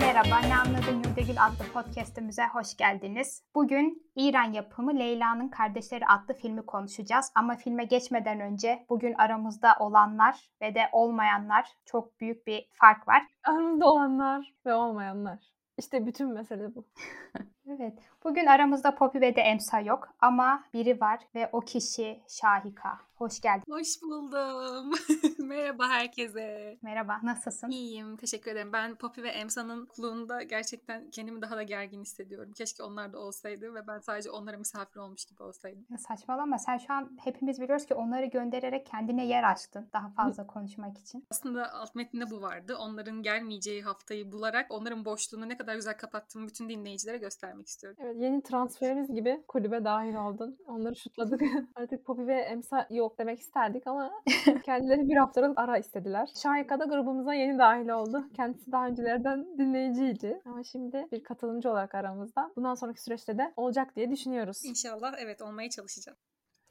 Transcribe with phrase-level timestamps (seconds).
[0.00, 0.38] merhaba.
[0.40, 3.42] Ne Anladın Yurdagül adlı podcastimize hoş geldiniz.
[3.54, 7.32] Bugün İran yapımı Leyla'nın Kardeşleri adlı filmi konuşacağız.
[7.34, 13.22] Ama filme geçmeden önce bugün aramızda olanlar ve de olmayanlar çok büyük bir fark var.
[13.44, 15.38] Aramızda olanlar ve olmayanlar.
[15.78, 16.84] İşte bütün mesele bu.
[17.68, 17.98] evet.
[18.24, 23.07] Bugün aramızda Poppy ve de Emsa yok ama biri var ve o kişi Şahika.
[23.18, 23.72] Hoş geldin.
[23.72, 24.92] Hoş buldum.
[25.38, 26.78] Merhaba herkese.
[26.82, 27.70] Merhaba, nasılsın?
[27.70, 28.72] İyiyim, teşekkür ederim.
[28.72, 32.52] Ben Poppy ve Emsa'nın kulluğunda gerçekten kendimi daha da gergin hissediyorum.
[32.52, 35.86] Keşke onlar da olsaydı ve ben sadece onlara misafir olmuş gibi olsaydım.
[35.90, 40.46] Ya saçmalama, sen şu an hepimiz biliyoruz ki onları göndererek kendine yer açtın daha fazla
[40.46, 41.26] konuşmak için.
[41.30, 42.76] Aslında alt metninde bu vardı.
[42.76, 47.98] Onların gelmeyeceği haftayı bularak onların boşluğunu ne kadar güzel kapattığımı bütün dinleyicilere göstermek istiyorum.
[48.02, 50.58] Evet, yeni transferimiz gibi kulübe dahil oldun.
[50.66, 51.42] Onları şutladık.
[51.74, 54.10] Artık Poppy ve Emsa yok yok demek isterdik ama
[54.64, 56.28] kendileri bir haftalık ara istediler.
[56.42, 58.28] Şahika da grubumuza yeni dahil oldu.
[58.36, 60.40] Kendisi daha öncelerden dinleyiciydi.
[60.44, 62.50] Ama şimdi bir katılımcı olarak aramızda.
[62.56, 64.64] Bundan sonraki süreçte de olacak diye düşünüyoruz.
[64.64, 66.18] İnşallah evet olmaya çalışacağız.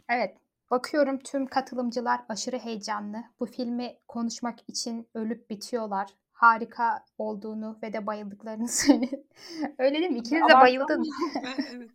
[0.10, 0.38] Evet.
[0.72, 3.18] Bakıyorum tüm katılımcılar aşırı heyecanlı.
[3.40, 9.24] Bu filmi konuşmak için ölüp bitiyorlar harika olduğunu ve de bayıldıklarını söyledi.
[9.80, 10.18] Öyle değil mi?
[10.18, 11.04] İkiniz de bayıldın.
[11.76, 11.92] evet.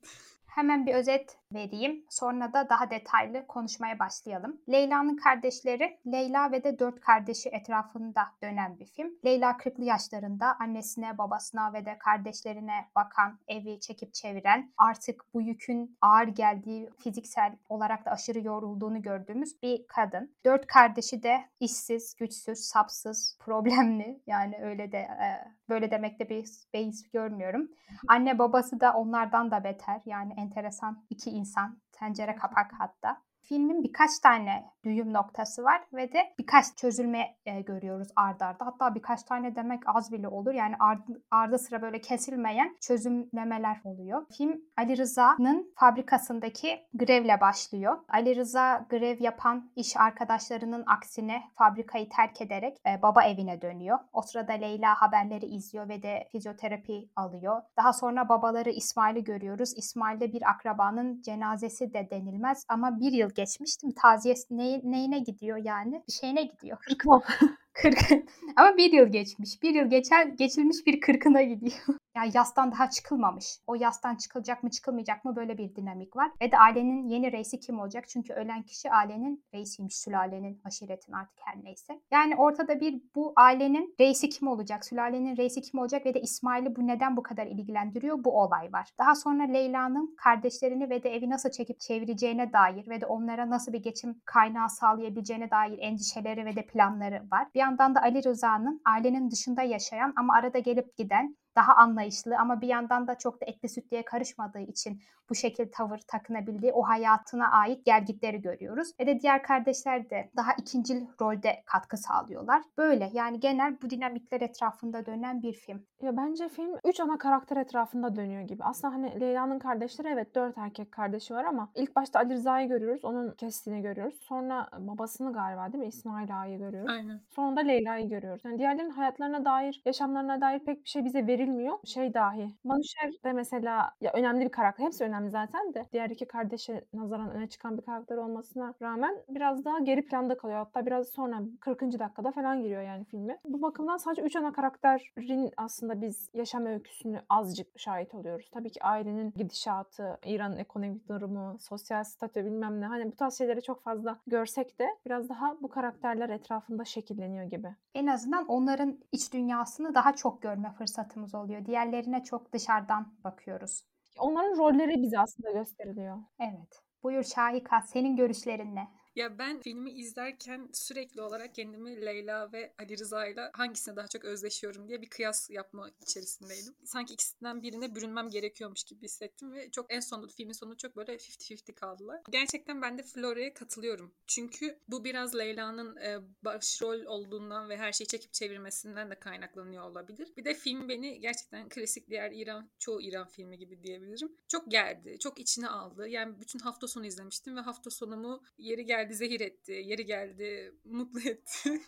[0.55, 2.05] Hemen bir özet vereyim.
[2.11, 4.61] Sonra da daha detaylı konuşmaya başlayalım.
[4.69, 9.11] Leyla'nın kardeşleri Leyla ve de dört kardeşi etrafında dönen bir film.
[9.25, 15.97] Leyla 40'lı yaşlarında annesine, babasına ve de kardeşlerine bakan, evi çekip çeviren, artık bu yükün
[16.01, 20.35] ağır geldiği, fiziksel olarak da aşırı yorulduğunu gördüğümüz bir kadın.
[20.45, 24.21] Dört kardeşi de işsiz, güçsüz, sapsız, problemli.
[24.27, 27.69] Yani öyle de e, böyle demekte bir beis görmüyorum.
[28.09, 30.01] Anne babası da onlardan da beter.
[30.07, 31.77] Yani enteresan iki insan.
[31.99, 33.17] Tencere kapak hatta.
[33.43, 38.53] Filmin birkaç tane düğüm noktası var ve de birkaç çözülme e, görüyoruz ardarda.
[38.53, 38.67] Arda.
[38.67, 40.55] Hatta birkaç tane demek az bile olur.
[40.55, 44.27] Yani ardı, ardı sıra böyle kesilmeyen çözümlemeler oluyor.
[44.37, 47.99] Film Ali Rıza'nın fabrikasındaki grevle başlıyor.
[48.09, 53.99] Ali Rıza grev yapan iş arkadaşlarının aksine fabrikayı terk ederek e, baba evine dönüyor.
[54.13, 57.63] O sırada Leyla haberleri izliyor ve de fizyoterapi alıyor.
[57.77, 59.73] Daha sonra babaları İsmail'i görüyoruz.
[59.77, 63.93] İsmail'de bir akrabanın cenazesi de denilmez ama bir yıl geçmiştim.
[63.93, 66.03] Taziyesi ne, neyine gidiyor yani?
[66.09, 66.79] Bir şeyine gidiyor.
[66.79, 67.23] Kırkma.
[67.75, 67.99] Kırk.
[68.57, 69.63] Ama bir yıl geçmiş.
[69.63, 71.73] Bir yıl geçer, geçilmiş bir kırkına gidiyor.
[72.17, 73.59] yani yastan daha çıkılmamış.
[73.67, 76.31] O yastan çıkılacak mı çıkılmayacak mı böyle bir dinamik var.
[76.43, 78.09] Ve de ailenin yeni reisi kim olacak?
[78.09, 79.97] Çünkü ölen kişi ailenin reisiymiş.
[79.97, 82.01] Sülalenin, aşiretin artık her neyse.
[82.11, 84.85] Yani ortada bir bu ailenin reisi kim olacak?
[84.85, 86.07] Sülalenin reisi kim olacak?
[86.07, 88.25] Ve de İsmail'i bu neden bu kadar ilgilendiriyor?
[88.25, 88.89] Bu olay var.
[88.99, 93.73] Daha sonra Leyla'nın kardeşlerini ve de evi nasıl çekip çevireceğine dair ve de onlara nasıl
[93.73, 97.49] bir geçim kaynağı sağlayabileceğine dair endişeleri ve de planları var.
[97.55, 102.61] Bir yandan da Ali Rıza'nın ailenin dışında yaşayan ama arada gelip giden daha anlayışlı ama
[102.61, 107.51] bir yandan da çok da etli sütlüye karışmadığı için bu şekilde tavır takınabildiği o hayatına
[107.51, 108.91] ait gelgitleri görüyoruz.
[109.01, 112.63] Ve de diğer kardeşler de daha ikincil rolde katkı sağlıyorlar.
[112.79, 115.87] Böyle yani genel bu dinamikler etrafında dönen bir film.
[116.03, 118.65] Ya bence film üç ana karakter etrafında dönüyor gibi.
[118.65, 123.05] Aslında hani Leyla'nın kardeşleri evet dört erkek kardeşi var ama ilk başta Ali Rıza'yı görüyoruz.
[123.05, 124.19] Onun kestiğini görüyoruz.
[124.21, 125.89] Sonra babasını galiba değil mi?
[125.89, 126.91] İsmail Ağa'yı görüyoruz.
[126.91, 127.21] Aynen.
[127.31, 128.43] Sonra da Leyla'yı görüyoruz.
[128.45, 131.79] Yani diğerlerinin hayatlarına dair, yaşamlarına dair pek bir şey bize verilmiyor.
[131.85, 132.55] Şey dahi.
[132.65, 134.85] Manuşer de mesela ya önemli bir karakter.
[134.85, 135.87] Hepsi önemli zaten de.
[135.93, 140.59] Diğer iki kardeşe nazaran öne çıkan bir karakter olmasına rağmen biraz daha geri planda kalıyor.
[140.59, 141.81] Hatta biraz sonra 40.
[141.83, 143.39] dakikada falan giriyor yani filmi.
[143.45, 148.51] Bu bakımdan sadece üç ana karakterin aslında biz yaşam öyküsünü azıcık şahit oluyoruz.
[148.53, 152.87] Tabii ki ailenin gidişatı, İran'ın ekonomik durumu, sosyal statü bilmem ne.
[152.87, 157.75] Hani bu tarz şeyleri çok fazla görsek de biraz daha bu karakterler etrafında şekilleniyor gibi.
[157.95, 161.67] En azından onların iç dünyasını daha çok görme fırsatımız oluyor.
[161.67, 163.85] Diğerlerine çok dışarıdan bakıyoruz.
[164.19, 166.19] Onların rolleri bize aslında gösteriliyor.
[166.41, 166.83] Evet.
[167.03, 168.89] Buyur Şahika, senin görüşlerin ne?
[169.17, 174.25] Ya ben filmi izlerken sürekli olarak kendimi Leyla ve Ali Rıza ile hangisine daha çok
[174.25, 176.75] özleşiyorum diye bir kıyas yapma içerisindeydim.
[176.85, 181.15] Sanki ikisinden birine bürünmem gerekiyormuş gibi hissettim ve çok en sonunda filmin sonunda çok böyle
[181.15, 182.21] 50-50 kaldılar.
[182.31, 184.15] Gerçekten ben de Flore'ye katılıyorum.
[184.27, 190.29] Çünkü bu biraz Leyla'nın e, başrol olduğundan ve her şeyi çekip çevirmesinden de kaynaklanıyor olabilir.
[190.37, 194.33] Bir de film beni gerçekten klasik diğer İran, çoğu İran filmi gibi diyebilirim.
[194.49, 196.09] Çok gerdi, çok içine aldı.
[196.09, 200.75] Yani bütün hafta sonu izlemiştim ve hafta sonumu yeri geldi geldi zehir etti, yeri geldi
[200.85, 201.81] mutlu etti.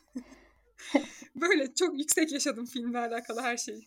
[1.35, 3.85] Böyle çok yüksek yaşadım filmle alakalı her şeyi.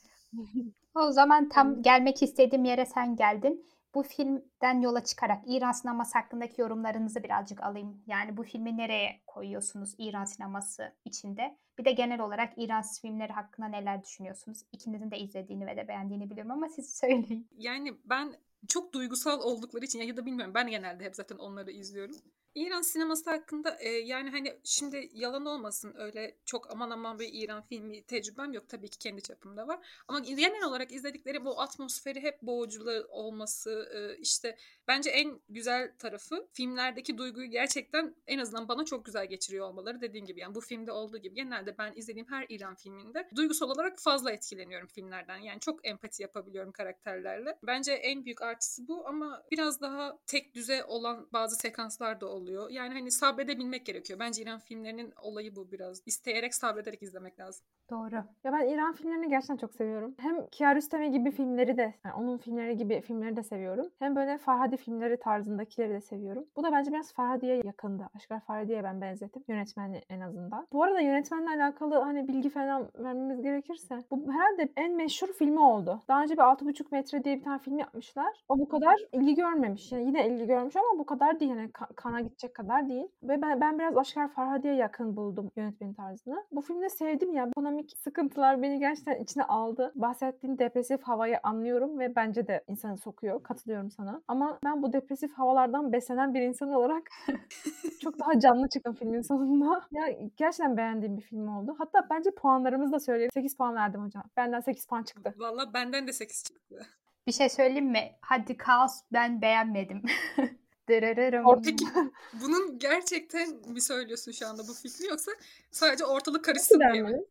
[0.95, 3.65] O zaman tam gelmek istediğim yere sen geldin.
[3.95, 8.03] bu filmden yola çıkarak İran sineması hakkındaki yorumlarınızı birazcık alayım.
[8.07, 11.57] Yani bu filmi nereye koyuyorsunuz İran sineması içinde?
[11.80, 14.63] Bir de genel olarak İran filmleri hakkında neler düşünüyorsunuz?
[14.71, 17.47] İkinizin de izlediğini ve de beğendiğini biliyorum ama siz söyleyin.
[17.57, 18.35] Yani ben
[18.68, 22.15] çok duygusal oldukları için ya da bilmiyorum ben genelde hep zaten onları izliyorum.
[22.57, 27.62] İran sineması hakkında e, yani hani şimdi yalan olmasın öyle çok aman aman bir İran
[27.62, 29.80] filmi tecrübem yok tabii ki kendi çapımda var.
[30.07, 34.57] Ama genel olarak izledikleri bu atmosferi hep boğuculu olması e, işte
[34.88, 40.25] bence en güzel tarafı filmlerdeki duyguyu gerçekten en azından bana çok güzel geçiriyor olmaları dediğim
[40.25, 44.31] gibi yani bu filmde olduğu gibi genelde ben izlediğim her İran filminde duygusal olarak fazla
[44.31, 45.38] etkileniyorum filmlerden.
[45.38, 47.57] Yani çok empati yapabiliyorum karakterlerle.
[47.63, 52.46] Bence en büyük artısı bu ama biraz daha tek düze olan bazı sekanslar da oluyor
[52.47, 52.69] oluyor.
[52.69, 54.19] Yani hani sabredebilmek gerekiyor.
[54.19, 56.01] Bence İran filmlerinin olayı bu biraz.
[56.05, 57.65] İsteyerek sabrederek izlemek lazım.
[57.89, 58.15] Doğru.
[58.44, 60.15] Ya ben İran filmlerini gerçekten çok seviyorum.
[60.19, 63.88] Hem Kiarostami gibi filmleri de, yani onun filmleri gibi filmleri de seviyorum.
[63.99, 66.45] Hem böyle Farhadi filmleri tarzındakileri de seviyorum.
[66.55, 68.09] Bu da bence biraz Farhadi'ye yakındı.
[68.15, 69.44] Aşkar Farhadi'ye ben benzettim.
[69.47, 70.67] Yönetmeni en azından.
[70.73, 74.03] Bu arada yönetmenle alakalı hani bilgi falan vermemiz gerekirse.
[74.11, 76.01] Bu herhalde en meşhur filmi oldu.
[76.07, 78.45] Daha önce bir 6,5 metre diye bir tane film yapmışlar.
[78.49, 79.91] O bu kadar ilgi görmemiş.
[79.91, 81.51] Yani yine ilgi görmüş ama bu kadar değil.
[81.51, 83.07] Yani kana gidecek kadar değil.
[83.24, 86.44] Ve ben, ben biraz Aşkar Farhadi'ye yakın buldum yönetmenin tarzını.
[86.51, 87.47] Bu filmde sevdim ya.
[87.47, 89.91] Ekonomik sıkıntılar beni gerçekten içine aldı.
[89.95, 93.44] Bahsettiğin depresif havayı anlıyorum ve bence de insanı sokuyor.
[93.44, 94.21] Katılıyorum sana.
[94.27, 97.03] Ama ben bu depresif havalardan beslenen bir insan olarak
[98.01, 99.81] çok daha canlı çıktım filmin sonunda.
[99.91, 100.03] Ya
[100.38, 101.75] gerçekten beğendiğim bir film oldu.
[101.77, 103.31] Hatta bence puanlarımızı da söyleyeyim.
[103.33, 104.23] 8 puan verdim hocam.
[104.38, 105.33] Benden 8 puan çıktı.
[105.38, 106.85] Valla benden de 8 çıktı.
[107.27, 108.12] Bir şey söyleyeyim mi?
[108.21, 110.01] Hadi kaos ben beğenmedim.
[110.89, 111.61] Dırırırım.
[111.63, 111.85] Peki
[112.33, 115.31] bunun gerçekten mi söylüyorsun şu anda bu fikri yoksa
[115.71, 117.21] sadece ortalık karışsın diye mi?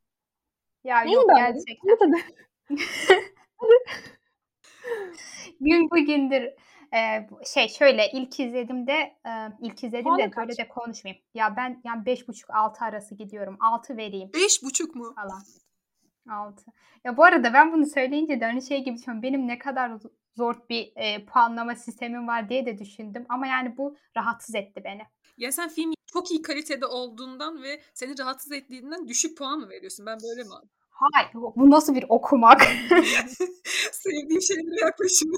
[0.85, 1.97] Ya Neyi yok gerçekten.
[1.99, 2.25] Hadi.
[5.61, 6.43] Gün bugündür
[6.95, 8.93] e, şey şöyle ilk izlediğimde
[9.27, 9.31] e,
[9.61, 10.59] ilk izlediğimde Puanı böyle kaç?
[10.59, 11.23] de konuşmayayım.
[11.35, 13.57] Ya ben yani beş buçuk altı arası gidiyorum.
[13.61, 15.15] Altı vereyim Beş buçuk mu?
[15.15, 15.43] falan.
[16.31, 16.65] Altı.
[17.05, 19.23] Ya bu arada ben bunu söyleyince de hani şey gibi düşünüyorum.
[19.23, 19.93] Benim ne kadar
[20.37, 23.27] zor bir e, puanlama sistemim var diye de düşündüm.
[23.29, 25.03] Ama yani bu rahatsız etti beni.
[25.37, 30.07] Ya sen film çok iyi kalitede olduğundan ve seni rahatsız ettiğinden düşük puan mı veriyorsun?
[30.07, 30.51] Ben böyle mi?
[30.91, 32.63] Hayır bu nasıl bir okumak?
[33.93, 35.37] Sevdiğim şeylere yaklaşımı.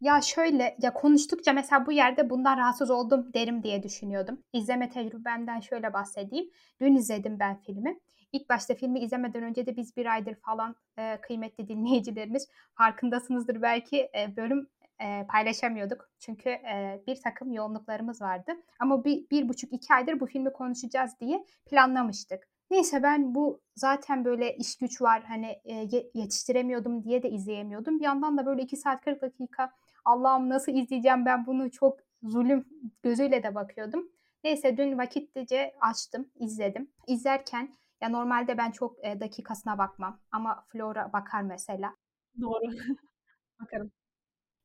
[0.00, 4.38] Ya şöyle ya konuştukça mesela bu yerde bundan rahatsız oldum derim diye düşünüyordum.
[4.52, 6.50] İzleme tecrübemden şöyle bahsedeyim.
[6.80, 7.98] Dün izledim ben filmi.
[8.34, 14.00] İlk başta filmi izlemeden önce de biz bir aydır falan e, kıymetli dinleyicilerimiz farkındasınızdır belki
[14.00, 14.68] e, bölüm
[15.00, 16.10] e, paylaşamıyorduk.
[16.18, 18.52] Çünkü e, bir takım yoğunluklarımız vardı.
[18.80, 22.48] Ama bir, bir buçuk iki aydır bu filmi konuşacağız diye planlamıştık.
[22.70, 27.98] Neyse ben bu zaten böyle iş güç var hani e, ye- yetiştiremiyordum diye de izleyemiyordum.
[27.98, 29.72] Bir yandan da böyle 2 saat 40 dakika
[30.04, 32.64] Allah'ım nasıl izleyeceğim ben bunu çok zulüm
[33.02, 34.08] gözüyle de bakıyordum.
[34.44, 36.90] Neyse dün vakitlice açtım, izledim.
[37.06, 37.68] İzlerken
[38.04, 41.94] ya normalde ben çok e, dakikasına bakmam ama Flora bakar mesela.
[42.40, 42.62] Doğru.
[43.60, 43.90] Bakarım.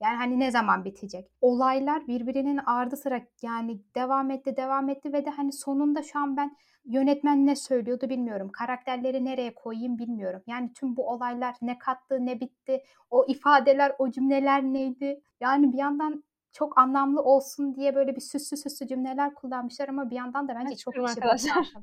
[0.01, 1.31] Yani hani ne zaman bitecek?
[1.41, 6.37] Olaylar birbirinin ardı sıra yani devam etti devam etti ve de hani sonunda şu an
[6.37, 8.49] ben yönetmen ne söylüyordu bilmiyorum.
[8.49, 10.41] Karakterleri nereye koyayım bilmiyorum.
[10.47, 12.83] Yani tüm bu olaylar ne kattı ne bitti.
[13.09, 15.21] O ifadeler o cümleler neydi?
[15.41, 20.15] Yani bir yandan çok anlamlı olsun diye böyle bir süslü süslü cümleler kullanmışlar ama bir
[20.15, 21.73] yandan da bence Ben çok kişi arkadaşlar.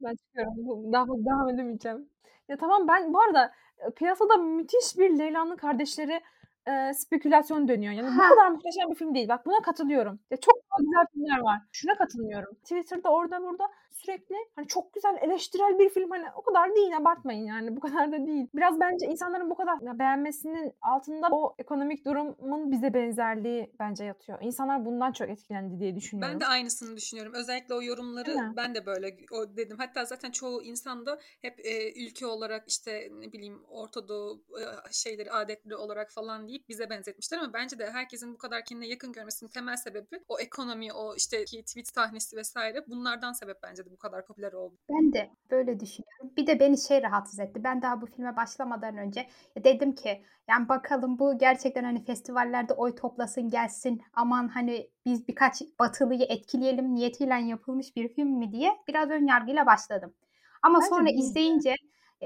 [0.00, 0.52] Ben çıkıyorum.
[0.56, 2.08] Bu- Daha devam edemeyeceğim.
[2.48, 3.52] Ya tamam ben bu arada
[3.96, 6.20] piyasada müthiş bir Leyla'nın kardeşleri
[6.68, 7.92] e, spekülasyon dönüyor.
[7.92, 8.28] Yani bu Ha.
[8.28, 9.28] kadar muhteşem bir film değil.
[9.28, 10.20] Bak buna katılıyorum.
[10.30, 11.58] Ya çok güzel filmler var.
[11.72, 12.54] Şuna katılmıyorum.
[12.54, 13.64] Twitter'da orada burada
[13.98, 18.12] sürekli hani çok güzel eleştirel bir film hani o kadar değil abartmayın yani bu kadar
[18.12, 18.46] da değil.
[18.54, 24.38] Biraz bence insanların bu kadar beğenmesinin altında o ekonomik durumun bize benzerliği bence yatıyor.
[24.42, 26.34] İnsanlar bundan çok etkilendi diye düşünüyorum.
[26.34, 27.32] Ben de aynısını düşünüyorum.
[27.34, 29.76] Özellikle o yorumları ben de böyle o dedim.
[29.78, 34.92] Hatta zaten çoğu insan da hep e, ülke olarak işte ne bileyim Orta Doğu e,
[34.92, 39.12] şeyleri adetleri olarak falan deyip bize benzetmişler ama bence de herkesin bu kadar kendine yakın
[39.12, 43.87] görmesinin temel sebebi o ekonomi, o işte ki tweet sahnesi vesaire bunlardan sebep bence de
[43.90, 44.74] bu kadar popüler oldu.
[44.90, 46.30] Ben de böyle düşünüyorum.
[46.36, 47.64] Bir de beni şey rahatsız etti.
[47.64, 49.26] Ben daha bu filme başlamadan önce
[49.64, 54.02] dedim ki yani bakalım bu gerçekten hani festivallerde oy toplasın gelsin.
[54.14, 59.66] Aman hani biz birkaç batılıyı etkileyelim niyetiyle yapılmış bir film mi diye biraz ön yargıyla
[59.66, 60.14] başladım.
[60.62, 61.74] Ama Bence sonra değil de.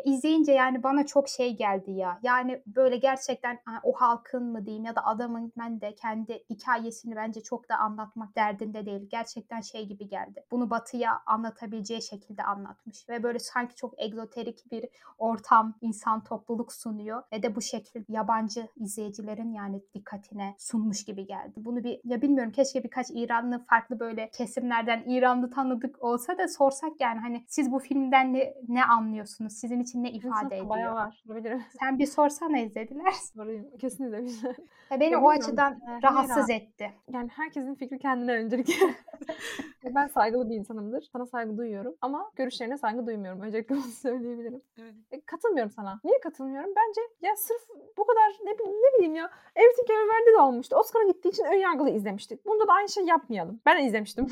[0.04, 2.18] İzleyince yani bana çok şey geldi ya.
[2.22, 7.40] Yani böyle gerçekten o halkın mı diyeyim ya da adamın ben de kendi hikayesini bence
[7.40, 9.08] çok da anlatmak derdinde değil.
[9.10, 10.44] Gerçekten şey gibi geldi.
[10.50, 17.22] Bunu batıya anlatabileceği şekilde anlatmış ve böyle sanki çok egzoterik bir ortam, insan topluluk sunuyor
[17.32, 21.52] ve de bu şekilde yabancı izleyicilerin yani dikkatine sunmuş gibi geldi.
[21.56, 26.92] Bunu bir ya bilmiyorum keşke birkaç İranlı farklı böyle kesimlerden İranlı tanıdık olsa da sorsak
[27.00, 29.52] yani hani siz bu filmden ne, ne anlıyorsunuz?
[29.52, 30.68] Sizin için ne ifade ediyor?
[30.68, 31.22] Bayağı var.
[31.28, 31.62] Bilirim.
[31.80, 33.12] Sen bir sorsana izlediler.
[33.12, 33.66] Sorayım.
[33.80, 34.56] Kesin izlemişler.
[34.90, 36.90] Beni ya o açıdan e, rahatsız etti.
[37.12, 38.68] Yani herkesin fikri kendine öncelik.
[39.94, 41.08] ben saygılı bir insanımdır.
[41.12, 43.40] Sana saygı duyuyorum ama görüşlerine saygı duymuyorum.
[43.40, 44.62] Öncelikle bunu söyleyebilirim.
[44.78, 44.94] Evet.
[45.10, 46.00] E, katılmıyorum sana.
[46.04, 46.70] Niye katılmıyorum?
[46.76, 47.62] Bence ya sırf
[47.98, 50.76] bu kadar ne, ne bileyim ya Everything Everywhere'de de olmuştu.
[50.76, 52.46] Oscar'a gittiği için ön yargılı izlemiştik.
[52.46, 53.60] Bunda da aynı şey yapmayalım.
[53.66, 54.26] Ben izlemiştim.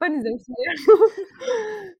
[0.00, 0.54] ben izlemiştim.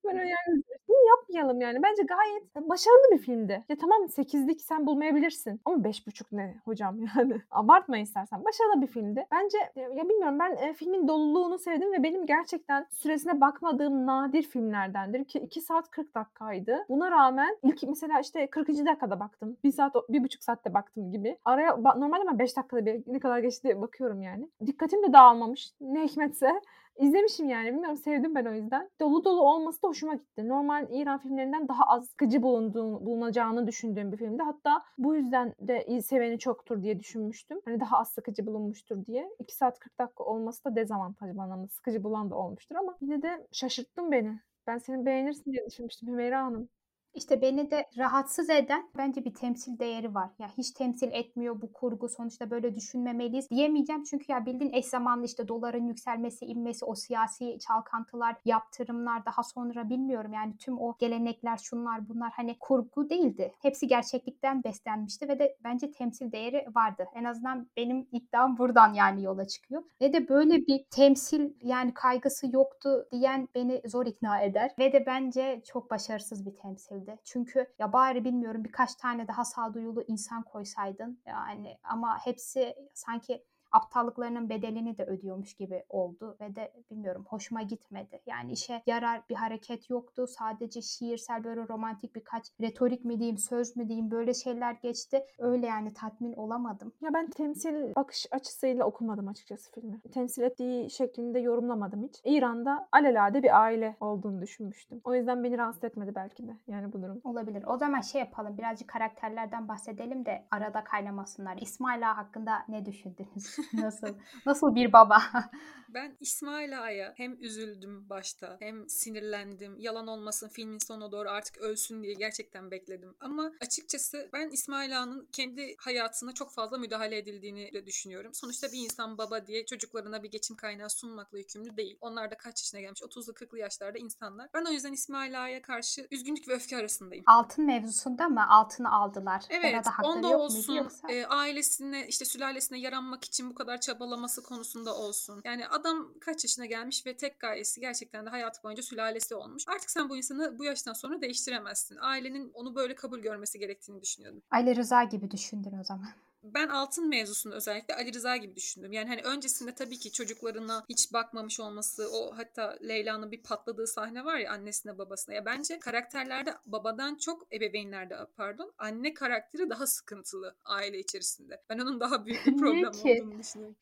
[0.05, 1.83] ben ön yargılı bunu yapmayalım yani.
[1.83, 3.64] Bence gayet başarılı bir filmdi.
[3.68, 7.42] Ya tamam 8'lik sen bulmayabilirsin ama 5.5 ne hocam yani.
[7.50, 8.45] Abartma istersen.
[8.45, 9.26] Başarılı bir filmdi.
[9.33, 15.25] Bence ya bilmiyorum ben e, filmin doluluğunu sevdim ve benim gerçekten süresine bakmadığım nadir filmlerdendir
[15.25, 16.85] ki 2 saat 40 dakikaydı.
[16.88, 18.68] Buna rağmen ilk mesela işte 40.
[18.68, 19.56] dakikada baktım.
[19.64, 21.38] 1 saat, 1,5 saatte baktım gibi.
[21.45, 24.49] Araya normalde ben 5 dakikada bir ne kadar geçti diye bakıyorum yani.
[24.66, 25.71] Dikkatim de dağılmamış.
[25.80, 26.61] Ne hikmetse.
[26.98, 28.90] İzlemişim yani bilmiyorum sevdim ben o yüzden.
[29.00, 30.48] Dolu dolu olması da hoşuma gitti.
[30.48, 34.42] Normal İran filmlerinden daha az sıkıcı bulunduğunu, bulunacağını düşündüğüm bir filmdi.
[34.42, 37.60] Hatta bu yüzden de seveni çoktur diye düşünmüştüm.
[37.64, 39.28] Hani daha az sıkıcı bulunmuştur diye.
[39.38, 41.66] 2 saat 40 dakika olması da dezavantaj bana.
[41.68, 44.40] Sıkıcı bulan da olmuştur ama yine de şaşırttın beni.
[44.66, 46.68] Ben seni beğenirsin diye düşünmüştüm Hümeyra Hanım.
[47.16, 50.30] İşte beni de rahatsız eden bence bir temsil değeri var.
[50.38, 54.02] Ya hiç temsil etmiyor bu kurgu sonuçta böyle düşünmemeliyiz diyemeyeceğim.
[54.04, 59.90] Çünkü ya bildiğin eş zamanlı işte doların yükselmesi, inmesi, o siyasi çalkantılar, yaptırımlar daha sonra
[59.90, 63.52] bilmiyorum yani tüm o gelenekler şunlar bunlar hani kurgu değildi.
[63.62, 67.06] Hepsi gerçeklikten beslenmişti ve de bence temsil değeri vardı.
[67.14, 69.82] En azından benim iddiam buradan yani yola çıkıyor.
[70.00, 74.70] Ve de böyle bir temsil yani kaygısı yoktu diyen beni zor ikna eder.
[74.78, 77.18] Ve de bence çok başarısız bir temsil şekilde.
[77.25, 84.49] Çünkü ya bari bilmiyorum birkaç tane daha sağduyulu insan koysaydın yani ama hepsi sanki aptallıklarının
[84.49, 88.20] bedelini de ödüyormuş gibi oldu ve de bilmiyorum hoşuma gitmedi.
[88.26, 90.26] Yani işe yarar bir hareket yoktu.
[90.26, 95.25] Sadece şiirsel böyle romantik birkaç retorik mi diyeyim, söz mü diyeyim böyle şeyler geçti.
[95.38, 96.92] Öyle yani tatmin olamadım.
[97.00, 100.00] Ya ben temsil bakış açısıyla okumadım açıkçası filmi.
[100.00, 102.20] Temsil ettiği şeklinde yorumlamadım hiç.
[102.25, 105.00] İran'da alelade bir aile olduğunu düşünmüştüm.
[105.04, 107.20] O yüzden beni rahatsız etmedi belki de yani bu durum.
[107.25, 107.64] Olabilir.
[107.66, 111.56] O zaman şey yapalım birazcık karakterlerden bahsedelim de arada kaynamasınlar.
[111.61, 113.55] İsmail Ağa hakkında ne düşündünüz?
[113.72, 114.14] Nasıl
[114.46, 115.22] nasıl bir baba?
[115.96, 119.78] ben İsmail Ağa'ya hem üzüldüm başta hem sinirlendim.
[119.78, 123.16] Yalan olmasın filmin sonuna doğru artık ölsün diye gerçekten bekledim.
[123.20, 128.34] Ama açıkçası ben İsmail Ağa'nın kendi hayatına çok fazla müdahale edildiğini de düşünüyorum.
[128.34, 131.98] Sonuçta bir insan baba diye çocuklarına bir geçim kaynağı sunmakla yükümlü değil.
[132.00, 133.00] Onlar da kaç yaşına gelmiş?
[133.00, 134.48] 30'lu 40'lı yaşlarda insanlar.
[134.54, 137.25] Ben o yüzden İsmail Ağa'ya karşı üzgünlük ve öfke arasındayım.
[137.26, 138.46] Altın mevzusunda mı?
[138.48, 139.42] Altını aldılar.
[139.50, 139.86] Evet.
[140.02, 140.75] Orada onda olsun.
[140.75, 141.12] Yoksa...
[141.12, 145.40] E, ailesine işte sülalesine yaranmak için bu kadar çabalaması konusunda olsun.
[145.44, 149.64] Yani adam kaç yaşına gelmiş ve tek gayesi gerçekten de hayat boyunca sülalesi olmuş.
[149.68, 151.96] Artık sen bu insanı bu yaştan sonra değiştiremezsin.
[152.00, 154.42] Ailenin onu böyle kabul görmesi gerektiğini düşünüyordum.
[154.50, 156.08] Aile Rıza gibi düşündün o zaman
[156.43, 158.93] ben altın mevzusunu özellikle Ali Rıza gibi düşündüm.
[158.93, 164.25] Yani hani öncesinde tabii ki çocuklarına hiç bakmamış olması, o hatta Leyla'nın bir patladığı sahne
[164.25, 165.35] var ya annesine babasına.
[165.35, 171.62] Ya bence karakterlerde babadan çok ebeveynlerde pardon anne karakteri daha sıkıntılı aile içerisinde.
[171.71, 173.76] Ben onun daha büyük bir problem olduğunu düşünüyorum.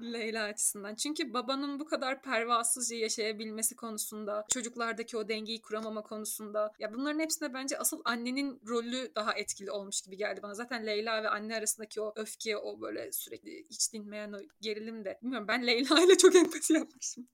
[0.00, 0.94] Leyla açısından.
[0.94, 7.54] Çünkü babanın bu kadar pervasızca yaşayabilmesi konusunda, çocuklardaki o dengeyi kuramama konusunda ya bunların hepsinde
[7.54, 10.54] bence asıl annenin rolü daha etkili olmuş gibi geldi bana.
[10.54, 15.04] Zaten Leyla ve anne arasındaki arasındaki o öfke, o böyle sürekli hiç dinmeyen o gerilim
[15.04, 15.18] de.
[15.22, 17.28] Bilmiyorum ben Leyla ile çok empati yapmışım.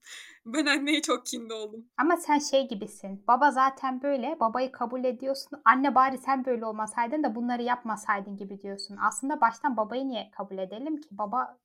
[0.45, 1.85] Ben anneye çok kinde oldum.
[1.97, 3.23] Ama sen şey gibisin.
[3.27, 4.39] Baba zaten böyle.
[4.39, 5.61] Babayı kabul ediyorsun.
[5.65, 8.97] Anne bari sen böyle olmasaydın da bunları yapmasaydın gibi diyorsun.
[9.07, 11.07] Aslında baştan babayı niye kabul edelim ki?
[11.11, 11.57] Baba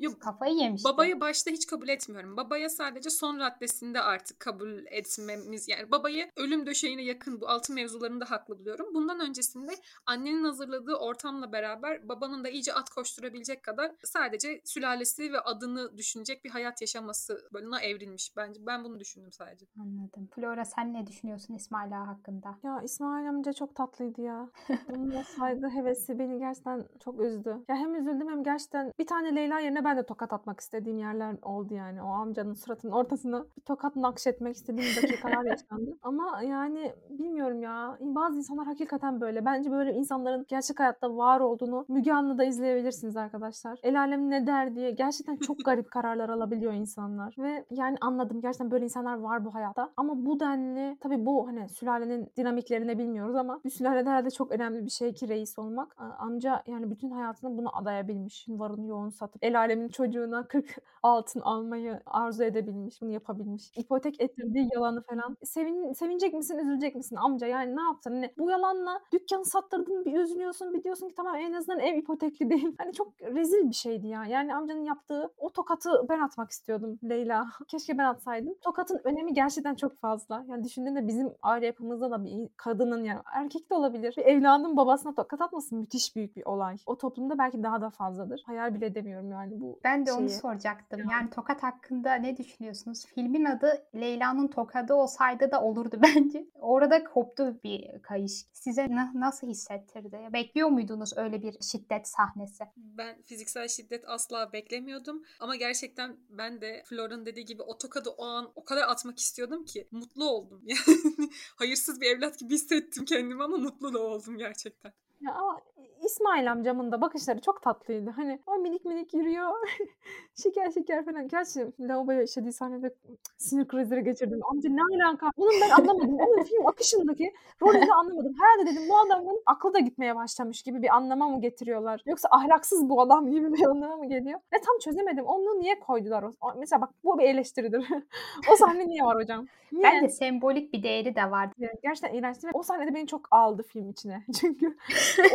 [0.00, 0.84] Yok, kafayı yemiş.
[0.84, 2.36] Babayı başta hiç kabul etmiyorum.
[2.36, 8.30] Babaya sadece son raddesinde artık kabul etmemiz yani babayı ölüm döşeğine yakın bu altı mevzularında
[8.30, 8.94] haklı buluyorum.
[8.94, 9.72] Bundan öncesinde
[10.06, 15.98] annenin hazırladığı ortamla beraber babanın Flo'nun da iyice at koşturabilecek kadar sadece sülalesi ve adını
[15.98, 18.36] düşünecek bir hayat yaşaması bölümüne evrilmiş.
[18.36, 19.66] Bence ben bunu düşündüm sadece.
[19.80, 20.28] Anladım.
[20.34, 22.58] Flora sen ne düşünüyorsun İsmail Ağa hakkında?
[22.62, 24.48] Ya İsmail amca çok tatlıydı ya.
[24.88, 27.56] Onun o saygı hevesi beni gerçekten çok üzdü.
[27.68, 31.36] Ya hem üzüldüm hem gerçekten bir tane Leyla yerine ben de tokat atmak istediğim yerler
[31.42, 32.02] oldu yani.
[32.02, 35.98] O amcanın suratının ortasına bir tokat nakşetmek istediğim dakikalar yaşandı.
[36.02, 37.98] Ama yani bilmiyorum ya.
[38.00, 39.44] Bazı insanlar hakikaten böyle.
[39.44, 43.78] Bence böyle insanların gerçek hayatta var olduğunu Müge Anlı'da izleyebilirsiniz arkadaşlar.
[43.82, 47.34] El alem ne der diye gerçekten çok garip kararlar alabiliyor insanlar.
[47.38, 49.92] Ve yani anladım gerçekten böyle insanlar var bu hayatta.
[49.96, 54.84] Ama bu denli tabii bu hani sülalenin dinamiklerini bilmiyoruz ama bir sülalede herhalde çok önemli
[54.84, 55.96] bir şey ki reis olmak.
[56.18, 58.46] Amca yani bütün hayatını bunu adayabilmiş.
[58.48, 63.02] Varını yoğunu satıp el alemin çocuğuna 40 altın almayı arzu edebilmiş.
[63.02, 63.72] Bunu yapabilmiş.
[63.76, 65.36] İpotek ettirdiği yalanı falan.
[65.44, 67.46] Sevin, sevinecek misin üzülecek misin amca?
[67.46, 68.10] Yani ne yaptın?
[68.10, 72.50] Hani bu yalanla dükkanı sattırdın bir üzülüyorsun bir diyorsun ki tamam en azından ev ipotekli
[72.50, 72.74] değil.
[72.78, 74.24] Hani çok rezil bir şeydi ya.
[74.24, 77.46] Yani amcanın yaptığı o tokatı ben atmak istiyordum Leyla.
[77.68, 78.54] Keşke ben atsaydım.
[78.60, 80.44] Tokatın önemi gerçekten çok fazla.
[80.48, 84.14] Yani düşündüğünde bizim aile yapımızda da bir kadının yani erkek de olabilir.
[84.16, 86.76] Bir evladın babasına tokat atması müthiş büyük bir olay.
[86.86, 88.42] O toplumda belki daha da fazladır.
[88.46, 90.40] Hayal bile edemiyorum yani bu Ben de onu şeyi.
[90.40, 91.00] soracaktım.
[91.00, 91.06] Ya.
[91.12, 93.06] Yani tokat hakkında ne düşünüyorsunuz?
[93.06, 96.46] Filmin adı Leyla'nın tokadı olsaydı da olurdu bence.
[96.60, 98.32] Orada koptu bir kayış.
[98.52, 100.18] Size na- nasıl hissettirdi?
[100.32, 102.64] Bekliyor muydunuz öyle bir şiddet sahnesi?
[102.76, 105.24] Ben fiziksel şiddet asla beklemiyordum.
[105.40, 109.64] Ama gerçekten ben de Flor'un dediği gibi o tokadı o an o kadar atmak istiyordum
[109.64, 110.62] ki mutlu oldum.
[110.70, 114.92] Yani hayırsız bir evlat gibi hissettim kendimi ama mutlu da oldum gerçekten.
[115.20, 115.60] Ya ama
[116.04, 118.10] İsmail amcamın da bakışları çok tatlıydı.
[118.10, 119.50] Hani o minik minik yürüyor.
[120.42, 121.28] şeker şeker falan.
[121.28, 122.94] Gerçi lavaboya işlediği sahnede
[123.38, 124.40] sinir krizleri geçirdim.
[124.50, 125.30] Amca ne alaka?
[125.36, 126.14] Bunu ben anlamadım.
[126.14, 128.34] Onun film akışındaki rolünü anlamadım.
[128.40, 132.02] Herhalde dedim bu adamın aklı da gitmeye başlamış gibi bir anlama mı getiriyorlar?
[132.06, 134.40] Yoksa ahlaksız bu adam gibi bir anlama mı geliyor?
[134.52, 135.24] Ve tam çözemedim.
[135.24, 136.24] Onu niye koydular?
[136.58, 137.86] Mesela bak bu bir eleştiridir.
[138.52, 139.46] o sahne niye var hocam?
[139.72, 139.84] Niye?
[139.84, 141.54] Bence sembolik bir değeri de vardı.
[141.58, 144.24] Yani gerçekten iğrençti ve o sahnede beni çok aldı film içine.
[144.40, 144.76] Çünkü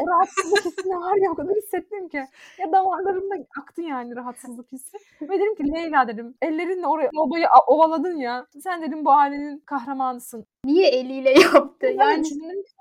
[0.01, 2.17] o rahatsızlık hissine var ya o kadar hissettim ki.
[2.57, 4.97] Ya damarlarımda aktı yani rahatsızlık hissi.
[5.21, 7.09] Ve dedim ki Leyla dedim ellerinle oraya
[7.49, 8.47] a- ovaladın ya.
[8.63, 10.45] Sen dedim bu ailenin kahramanısın.
[10.65, 11.85] Niye eliyle yaptı?
[11.85, 12.27] Yani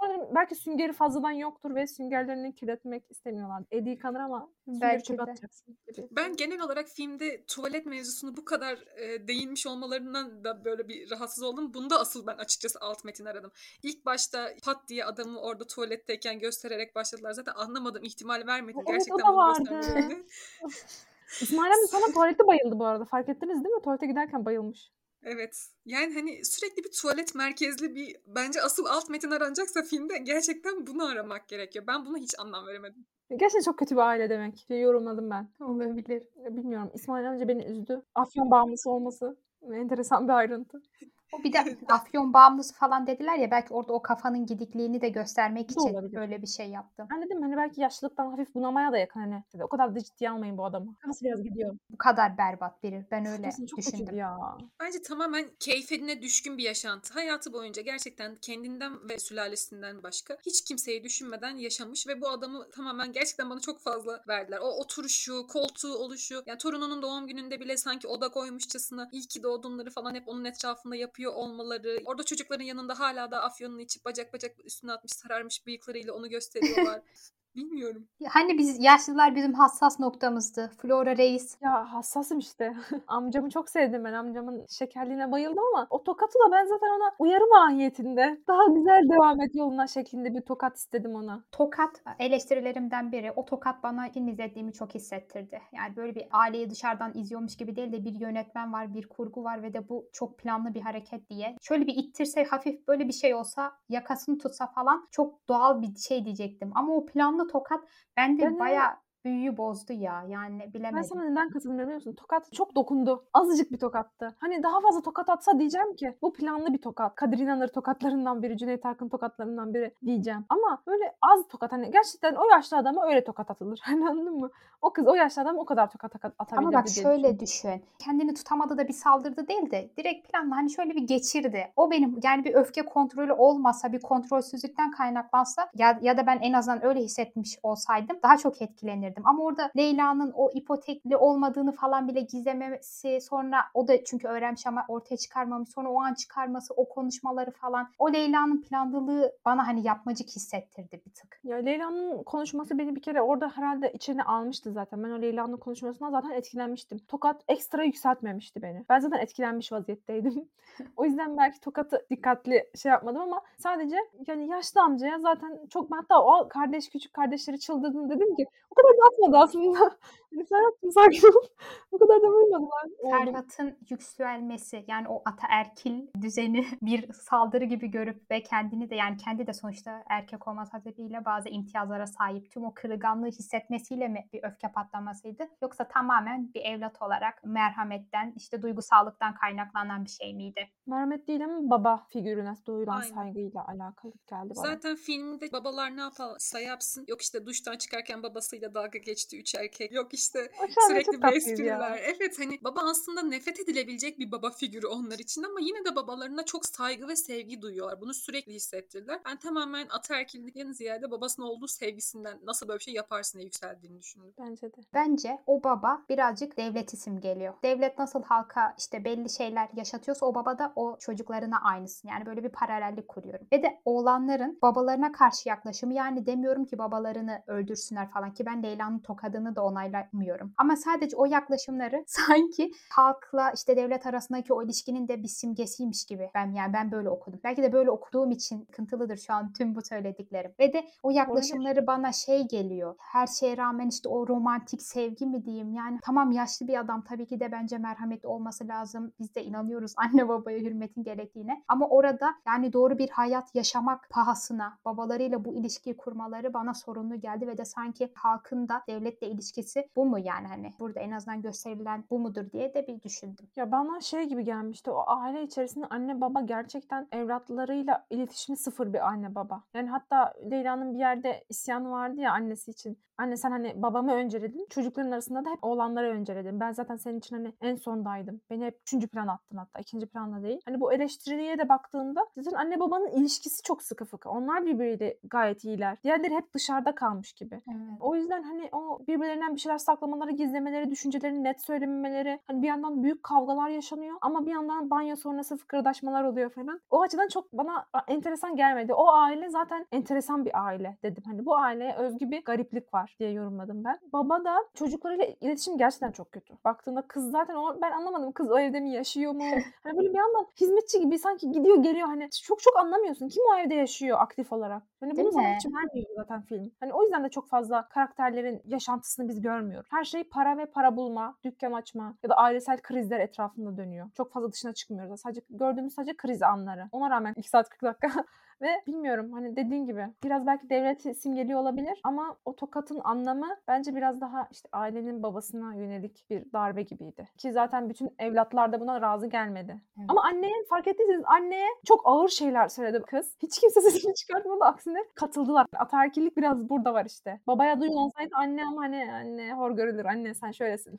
[0.03, 3.63] Yani belki süngeri fazladan yoktur ve süngerlerini kirletmek istemiyorlar.
[3.71, 5.23] Eli yıkanır ama süngeri Belki de.
[5.23, 5.79] atacaksın.
[6.11, 11.43] Ben genel olarak filmde tuvalet mevzusunu bu kadar e, değinmiş olmalarından da böyle bir rahatsız
[11.45, 11.75] oldum.
[11.75, 13.51] Bunda asıl ben açıkçası alt metin aradım.
[13.83, 17.33] İlk başta pat diye adamı orada tuvaletteyken göstererek başladılar.
[17.33, 19.69] Zaten anlamadım, ihtimal vermedim Evet, o gerçekten da bunu vardı.
[19.71, 20.25] göstermelerini.
[21.41, 23.05] İsmail amca sana tuvalette bayıldı bu arada.
[23.05, 23.83] Fark ettiniz değil mi?
[23.83, 24.91] Tuvalete giderken bayılmış.
[25.25, 25.69] Evet.
[25.85, 31.07] Yani hani sürekli bir tuvalet merkezli bir bence asıl alt metin aranacaksa filmde gerçekten bunu
[31.07, 31.87] aramak gerekiyor.
[31.87, 33.07] Ben buna hiç anlam veremedim.
[33.31, 34.67] Gerçekten çok kötü bir aile demek.
[34.69, 35.49] Diye yorumladım ben.
[35.65, 36.29] olabilir.
[36.37, 36.91] Bilmiyorum.
[36.95, 38.03] İsmail amca beni üzdü.
[38.15, 39.37] Afyon bağımlısı olması
[39.73, 40.83] enteresan bir ayrıntı.
[41.35, 45.71] O bir de afyon bağımlısı falan dediler ya belki orada o kafanın gidikliğini de göstermek
[45.71, 46.17] için olabilir.
[46.17, 47.09] böyle bir şey yaptım.
[47.11, 49.43] Ben dedim hani belki yaşlılıktan hafif bunamaya da yakın hani.
[49.63, 50.95] O kadar da ciddiye almayın bu adamı.
[51.01, 51.77] Kafası biraz gidiyor.
[51.91, 53.07] Bu kadar berbat biri.
[53.11, 54.17] Ben öyle Kesin çok düşündüm.
[54.17, 54.39] ya.
[54.81, 57.15] Bence tamamen keyfine düşkün bir yaşantı.
[57.15, 63.13] Hayatı boyunca gerçekten kendinden ve sülalesinden başka hiç kimseyi düşünmeden yaşamış ve bu adamı tamamen
[63.13, 64.59] gerçekten bana çok fazla verdiler.
[64.63, 69.91] O oturuşu, koltuğu oluşu, yani torununun doğum gününde bile sanki oda koymuşçasına iyi ki doğdunları
[69.91, 72.03] falan hep onun etrafında yapıyor olmaları.
[72.05, 77.03] Orada çocukların yanında hala da afyonunu içip bacak bacak üstüne atmış sararmış bıyıklarıyla onu gösteriyorlar.
[77.57, 78.09] Bilmiyorum.
[78.29, 80.71] Hani biz yaşlılar bizim hassas noktamızdı.
[80.83, 81.57] Flora Reis.
[81.63, 82.75] Ya hassasım işte.
[83.07, 84.13] Amcamı çok sevdim ben.
[84.13, 89.41] Amcamın şekerliğine bayıldım ama o tokatı da ben zaten ona uyarı mahiyetinde daha güzel devam
[89.41, 91.45] et yoluna şeklinde bir tokat istedim ona.
[91.53, 93.33] Tokat eleştirilerimden biri.
[93.37, 95.61] O tokat bana film izlediğimi çok hissettirdi.
[95.73, 99.63] Yani böyle bir aileyi dışarıdan izliyormuş gibi değil de bir yönetmen var, bir kurgu var
[99.63, 101.57] ve de bu çok planlı bir hareket diye.
[101.63, 106.25] Şöyle bir ittirse hafif böyle bir şey olsa yakasını tutsa falan çok doğal bir şey
[106.25, 106.71] diyecektim.
[106.75, 107.81] Ama o planlı tokat.
[108.17, 110.25] Bende Ben de- bayağı büyüyü bozdu ya.
[110.29, 111.05] Yani Ben bilemedim.
[111.05, 112.15] sana neden katılmıyorum biliyor musun?
[112.15, 113.25] Tokat çok dokundu.
[113.35, 114.37] Azıcık bir tokattı.
[114.39, 117.15] Hani daha fazla tokat atsa diyeceğim ki bu planlı bir tokat.
[117.15, 120.45] Kadir İnanır tokatlarından biri, Cüneyt Arkın tokatlarından biri diyeceğim.
[120.49, 123.81] Ama böyle az tokat hani gerçekten o yaşlı adama öyle tokat atılır.
[123.85, 124.51] Hani anladın mı?
[124.83, 127.85] O kız o yaşlı adam o kadar tokat at- atabilirdi Ama bak şöyle düşün.
[127.99, 131.73] Kendini tutamadı da bir saldırdı değil de direkt planla hani şöyle bir geçirdi.
[131.77, 136.53] O benim yani bir öfke kontrolü olmasa bir kontrolsüzlükten kaynaklansa ya, ya da ben en
[136.53, 139.14] azından öyle hissetmiş olsaydım daha çok etkilenirdim.
[139.15, 139.27] Hissettirdim.
[139.27, 144.85] Ama orada Leyla'nın o ipotekli olmadığını falan bile gizlemesi sonra o da çünkü öğrenmiş ama
[144.89, 145.69] ortaya çıkarmamış.
[145.69, 147.89] Sonra o an çıkarması, o konuşmaları falan.
[147.99, 151.41] O Leyla'nın planlılığı bana hani yapmacık hissettirdi bir tık.
[151.45, 155.05] Ya Leyla'nın konuşması beni bir kere orada herhalde içine almıştı zaten.
[155.05, 156.99] Ben o Leyla'nın konuşmasından zaten etkilenmiştim.
[156.99, 158.85] Tokat ekstra yükseltmemişti beni.
[158.89, 160.49] Ben zaten etkilenmiş vaziyetteydim.
[160.97, 163.97] o yüzden belki Tokat'ı dikkatli şey yapmadım ama sadece
[164.27, 168.95] yani yaşlı amcaya zaten çok hatta o kardeş küçük kardeşleri çıldırdığını dedim ki o kadar
[169.05, 169.97] da atmadı aslında.
[170.33, 171.47] Yani Serhat'cığım sakin ol.
[171.93, 172.87] o kadar da vurmadılar.
[173.03, 179.47] Serhat'ın yükselmesi yani o ataerkil düzeni bir saldırı gibi görüp ve kendini de yani kendi
[179.47, 184.69] de sonuçta erkek olması hasebiyle bazı imtiyazlara sahip tüm o kırılganlığı hissetmesiyle mi bir öfke
[184.69, 190.69] patlamasıydı yoksa tamamen bir evlat olarak merhametten işte duygusallıktan kaynaklanan bir şey miydi?
[190.87, 193.15] Merhamet değil ama baba figürüne duyulan Aynen.
[193.15, 194.67] saygıyla alakalı geldi bana.
[194.67, 197.05] Zaten filmde babalar ne yaparsa yapsın.
[197.09, 199.93] Yok işte duştan çıkarken babasıyla dalga geçti üç erkek.
[199.93, 200.53] Yok işte
[200.89, 202.01] sürekli bir espriler.
[202.05, 206.45] Evet hani baba aslında nefret edilebilecek bir baba figürü onlar için ama yine de babalarına
[206.45, 208.01] çok saygı ve sevgi duyuyorlar.
[208.01, 209.21] Bunu sürekli hissettirdiler.
[209.25, 214.35] Ben tamamen ataerkillikten ziyade babasının olduğu sevgisinden nasıl böyle bir şey yaparsın diye yükseldiğini düşündüm.
[214.39, 214.77] Bence de.
[214.95, 217.55] Bence o baba birazcık devlet isim geliyor.
[217.63, 222.09] Devlet nasıl halka işte belli şeyler yaşatıyorsa o baba da o çocuklarına aynısın.
[222.09, 223.47] Yani böyle bir paralellik kuruyorum.
[223.53, 228.99] Ve de oğlanların babalarına karşı yaklaşımı yani demiyorum ki babalarını öldürsünler falan ki ben Leyla'nın
[228.99, 230.53] tokadını da onaylamıyorum.
[230.57, 236.31] Ama sadece o yaklaşımları sanki halkla işte devlet arasındaki o ilişkinin de bir simgesiymiş gibi.
[236.35, 237.41] Ben yani ben böyle okudum.
[237.45, 240.55] Belki de böyle okuduğum için sıkıntılıdır şu an tüm bu söylediklerim.
[240.59, 242.95] Ve de o yaklaşımları bana şey geliyor.
[242.99, 245.73] Her şeye rağmen işte o romantik sevgi mi diyeyim.
[245.73, 249.13] Yani tamam yaşlı bir adam tabii ki de bence merhametli olması lazım.
[249.19, 251.63] Biz de inanıyoruz anne babaya hürmetin gerektiğine.
[251.69, 257.47] Ama orada yani doğru bir hayat yaşamak pahasına babalarıyla bu ilişkiyi kurmaları bana sorunlu geldi
[257.47, 262.05] ve de sanki halkın da devletle ilişkisi bu mu yani hani burada en azından gösterilen
[262.11, 263.49] bu mudur diye de bir düşündüm.
[263.57, 269.09] Ya bana şey gibi gelmişti o aile içerisinde anne baba gerçekten evlatlarıyla iletişimi sıfır bir
[269.09, 269.63] anne baba.
[269.75, 272.99] Yani hatta Leyla'nın bir yerde isyanı vardı ya annesi için.
[273.19, 274.67] Anne sen hani babamı önceledin.
[274.71, 276.61] Çocukların arasında da hep oğlanları önceledin.
[276.61, 278.41] Ben zaten senin için hani en sondaydım.
[278.51, 279.81] Beni hep üçüncü plan attın hatta.
[279.81, 280.61] ikinci planda değil.
[280.67, 284.31] Hani bu eleştiriye de baktığında zaten anne babanın ilişkisi çok sıkı fıkı.
[284.31, 285.99] Onlar birbiriyle gayet iyiler.
[286.05, 287.55] Diğerleri hep dışarıda kalmış gibi.
[287.69, 287.99] Evet.
[288.01, 293.03] O yüzden hani o birbirlerinden bir şeyler saklamaları, gizlemeleri, düşüncelerini net söylememeleri, hani bir yandan
[293.03, 296.81] büyük kavgalar yaşanıyor ama bir yandan banyo sonrası fıkırdaşmalar oluyor falan.
[296.91, 298.95] O açıdan çok bana enteresan gelmedi.
[298.95, 301.23] O aile zaten enteresan bir aile dedim.
[301.27, 303.99] Hani bu aileye özgü bir gariplik var diye yorumladım ben.
[304.13, 306.55] Baba da çocuklarıyla iletişim gerçekten çok kötü.
[306.65, 309.45] Baktığında kız zaten o ben anlamadım kız o evde mi yaşıyor mu?
[309.85, 313.29] Hani böyle bir yandan hizmetçi gibi sanki gidiyor geliyor hani çok çok anlamıyorsun.
[313.29, 314.83] Kim o evde yaşıyor aktif olarak?
[315.01, 316.73] Hani bunu sana hiç vermiyor zaten film.
[316.81, 319.89] Hani o yüzden de çok fazla karakterlerin yaşantısını biz görmüyoruz.
[319.91, 324.11] Her şey para ve para bulma, dükkan açma ya da ailesel krizler etrafında dönüyor.
[324.17, 325.21] Çok fazla dışına çıkmıyoruz.
[325.21, 326.89] Sadece gördüğümüz sadece kriz anları.
[326.93, 328.25] Ona rağmen 2 saat 40 dakika
[328.65, 333.95] ve bilmiyorum hani dediğin gibi biraz belki devlet simgeliyor olabilir ama o tokatın anlamı bence
[333.95, 337.29] biraz daha işte ailenin babasına yönelik bir darbe gibiydi.
[337.39, 339.81] Ki zaten bütün evlatlar da buna razı gelmedi.
[339.99, 340.07] Evet.
[340.09, 343.37] Ama anneye fark ettiyseniz anneye çok ağır şeyler söyledi kız.
[343.43, 345.67] Hiç kimse sesini çıkartmadı aksine katıldılar.
[345.79, 347.41] Ataerkillik biraz burada var işte.
[347.47, 350.99] Babaya duyulansaydı anne ama hani anne hor görülür anne sen şöylesin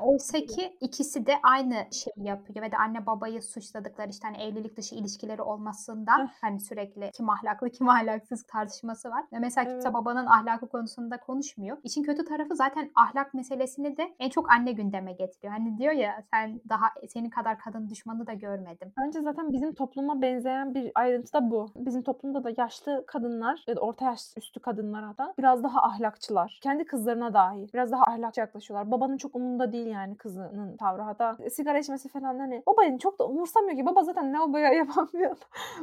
[0.00, 4.76] Oysa ki ikisi de aynı şeyi yapıyor ve de anne babayı suçladıkları işte hani evlilik
[4.76, 9.24] dışı ilişkileri olmasından hani sürekli kim ahlaklı kim ahlaksız tartışması var.
[9.32, 9.94] Ve mesela kimse Evet.
[9.94, 11.76] babanın ahlakı konusunda konuşmuyor.
[11.82, 15.52] İşin kötü tarafı zaten ahlak meselesini de en çok anne gündeme getiriyor.
[15.52, 18.92] Hani diyor ya sen daha senin kadar kadın düşmanı da görmedim.
[18.98, 21.66] Bence zaten bizim topluma benzeyen bir ayrıntı da bu.
[21.76, 26.58] Bizim toplumda da yaşlı kadınlar ya da orta yaş üstü kadınlar hatta biraz daha ahlakçılar.
[26.62, 28.90] Kendi kızlarına dahi biraz daha ahlakçı yaklaşıyorlar.
[28.90, 31.02] Babanın çok umurunda değil yani kızının tavrı.
[31.02, 33.86] Hatta sigara içmesi falan hani babayın çok da umursamıyor ki.
[33.86, 34.32] Baba zaten
[34.74, 35.36] yapan bir adam.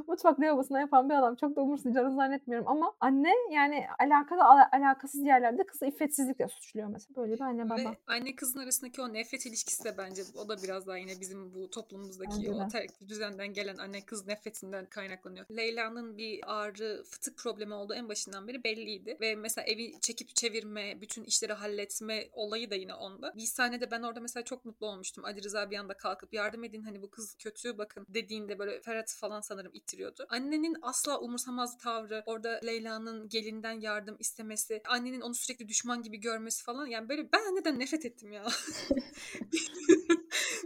[0.08, 1.36] Mutfak lavabosuna yapan bir adam.
[1.36, 7.16] Çok da umursayacağını zannetmiyorum ama anne yani alakalı ala- alakasız yerlerde kızı iffetsizlikle suçluyor mesela.
[7.16, 7.78] Böyle bir anne baba.
[7.78, 11.54] Ve anne kızın arasındaki o nefret ilişkisi de bence o da biraz daha yine bizim
[11.54, 15.46] bu toplumumuzdaki Bence o terk düzenden gelen anne kız nefretinden kaynaklanıyor.
[15.58, 19.18] Leyla'nın bir ağrı, fıtık problemi olduğu en başından beri belliydi.
[19.22, 23.34] Ve mesela evi çekip çevirme, bütün işleri halletme olayı da yine onda.
[23.36, 25.26] Bir sahnede ben orada mesela çok mutlu olmuştum.
[25.26, 29.14] Ali Rıza bir anda kalkıp yardım edin hani bu kız kötü bakın dediğinde böyle Ferhat
[29.20, 30.26] falan sanırım ittiriyordu.
[30.30, 36.64] Annenin asla umursamaz tavrı, orada Leyla'nın gelinden yardım istemesi, annenin onu sürekli düşman gibi görmesi
[36.64, 38.44] falan yani böyle ben anneden nefret ettim ya.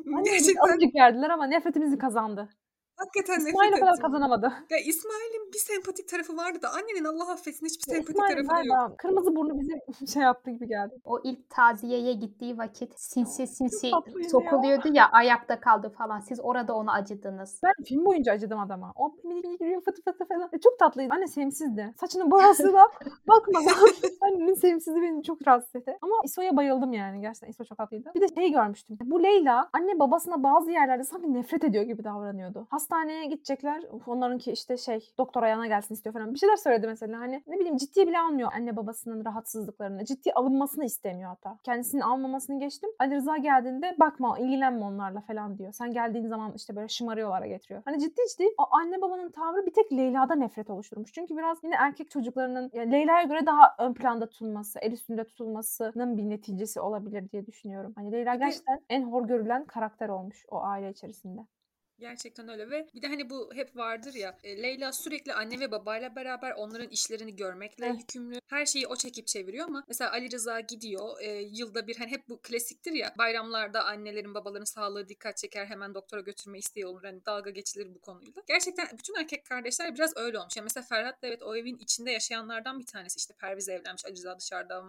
[0.25, 2.49] Gerçekten azıcık verdiler ama nefretimizi kazandı.
[2.97, 4.01] Hakikaten nefret İsmail o kadar ettim.
[4.01, 4.53] kazanamadı.
[4.69, 8.67] Ya İsmail'in bir sempatik tarafı vardı da annenin Allah affetsin hiçbir Ya sempatik İsmail tarafı
[8.67, 8.99] yok.
[8.99, 9.73] kırmızı burnu bize
[10.13, 10.95] şey yaptı gibi geldi.
[11.05, 14.29] O ilk taziyeye gittiği vakit sinsi sinsi tatlıydı ya.
[14.29, 16.19] sokuluyordu ya ayakta kaldı falan.
[16.19, 17.59] Siz orada ona acıdınız.
[17.63, 18.91] Ben film boyunca acıdım adama.
[18.95, 20.49] O minik minik yürüyor fıtı fıtı falan.
[20.53, 21.13] E, çok tatlıydı.
[21.13, 21.93] Anne sevimsizdi.
[21.99, 22.87] Saçının boyasıyla
[23.27, 23.59] bakma.
[24.21, 25.97] Annenin sevimsizliği beni çok rahatsız etti.
[26.01, 27.21] Ama İso'ya bayıldım yani.
[27.21, 28.11] Gerçekten İso çok tatlıydı.
[28.15, 28.97] Bir de şey görmüştüm.
[29.01, 32.67] Bu Leyla anne babasına bazı yerlerde sanki nefret ediyor gibi davranıyordu.
[32.85, 33.83] Hastaneye gidecekler.
[33.91, 36.33] Uf, Onlarınki işte şey doktor ayağına gelsin istiyor falan.
[36.33, 37.19] Bir şeyler söyledi mesela.
[37.19, 40.05] Hani ne bileyim ciddiye bile almıyor anne babasının rahatsızlıklarını.
[40.05, 41.57] Ciddiye alınmasını istemiyor hatta.
[41.63, 42.89] Kendisinin almamasını geçtim.
[42.99, 45.71] Ali Rıza geldiğinde bakma ilgilenme onlarla falan diyor.
[45.71, 47.81] Sen geldiğin zaman işte böyle şımarıyorlara getiriyor.
[47.85, 51.13] Hani ciddi ciddi o anne babanın tavrı bir tek Leyla'da nefret oluşturmuş.
[51.13, 56.17] Çünkü biraz yine erkek çocuklarının yani Leyla'ya göre daha ön planda tutulması, el üstünde tutulmasının
[56.17, 57.93] bir neticesi olabilir diye düşünüyorum.
[57.95, 61.41] Hani Leyla gerçekten en hor görülen karakter olmuş o aile içerisinde.
[61.99, 65.71] Gerçekten öyle ve bir de hani bu hep vardır ya e, Leyla sürekli anne ve
[65.71, 67.99] babayla beraber onların işlerini görmekle Evet.
[67.99, 68.39] yükümlü.
[68.47, 72.29] Her şeyi o çekip çeviriyor ama mesela Ali Rıza gidiyor e, yılda bir hani hep
[72.29, 77.25] bu klasiktir ya bayramlarda annelerin babaların sağlığı dikkat çeker hemen doktora götürme isteği olur hani
[77.25, 78.43] dalga geçilir bu konuyla.
[78.47, 80.57] Gerçekten bütün erkek kardeşler biraz öyle olmuş.
[80.57, 84.13] Yani mesela Ferhat da evet o evin içinde yaşayanlardan bir tanesi işte Perviz evlenmiş Ali
[84.15, 84.83] Rıza dışarıda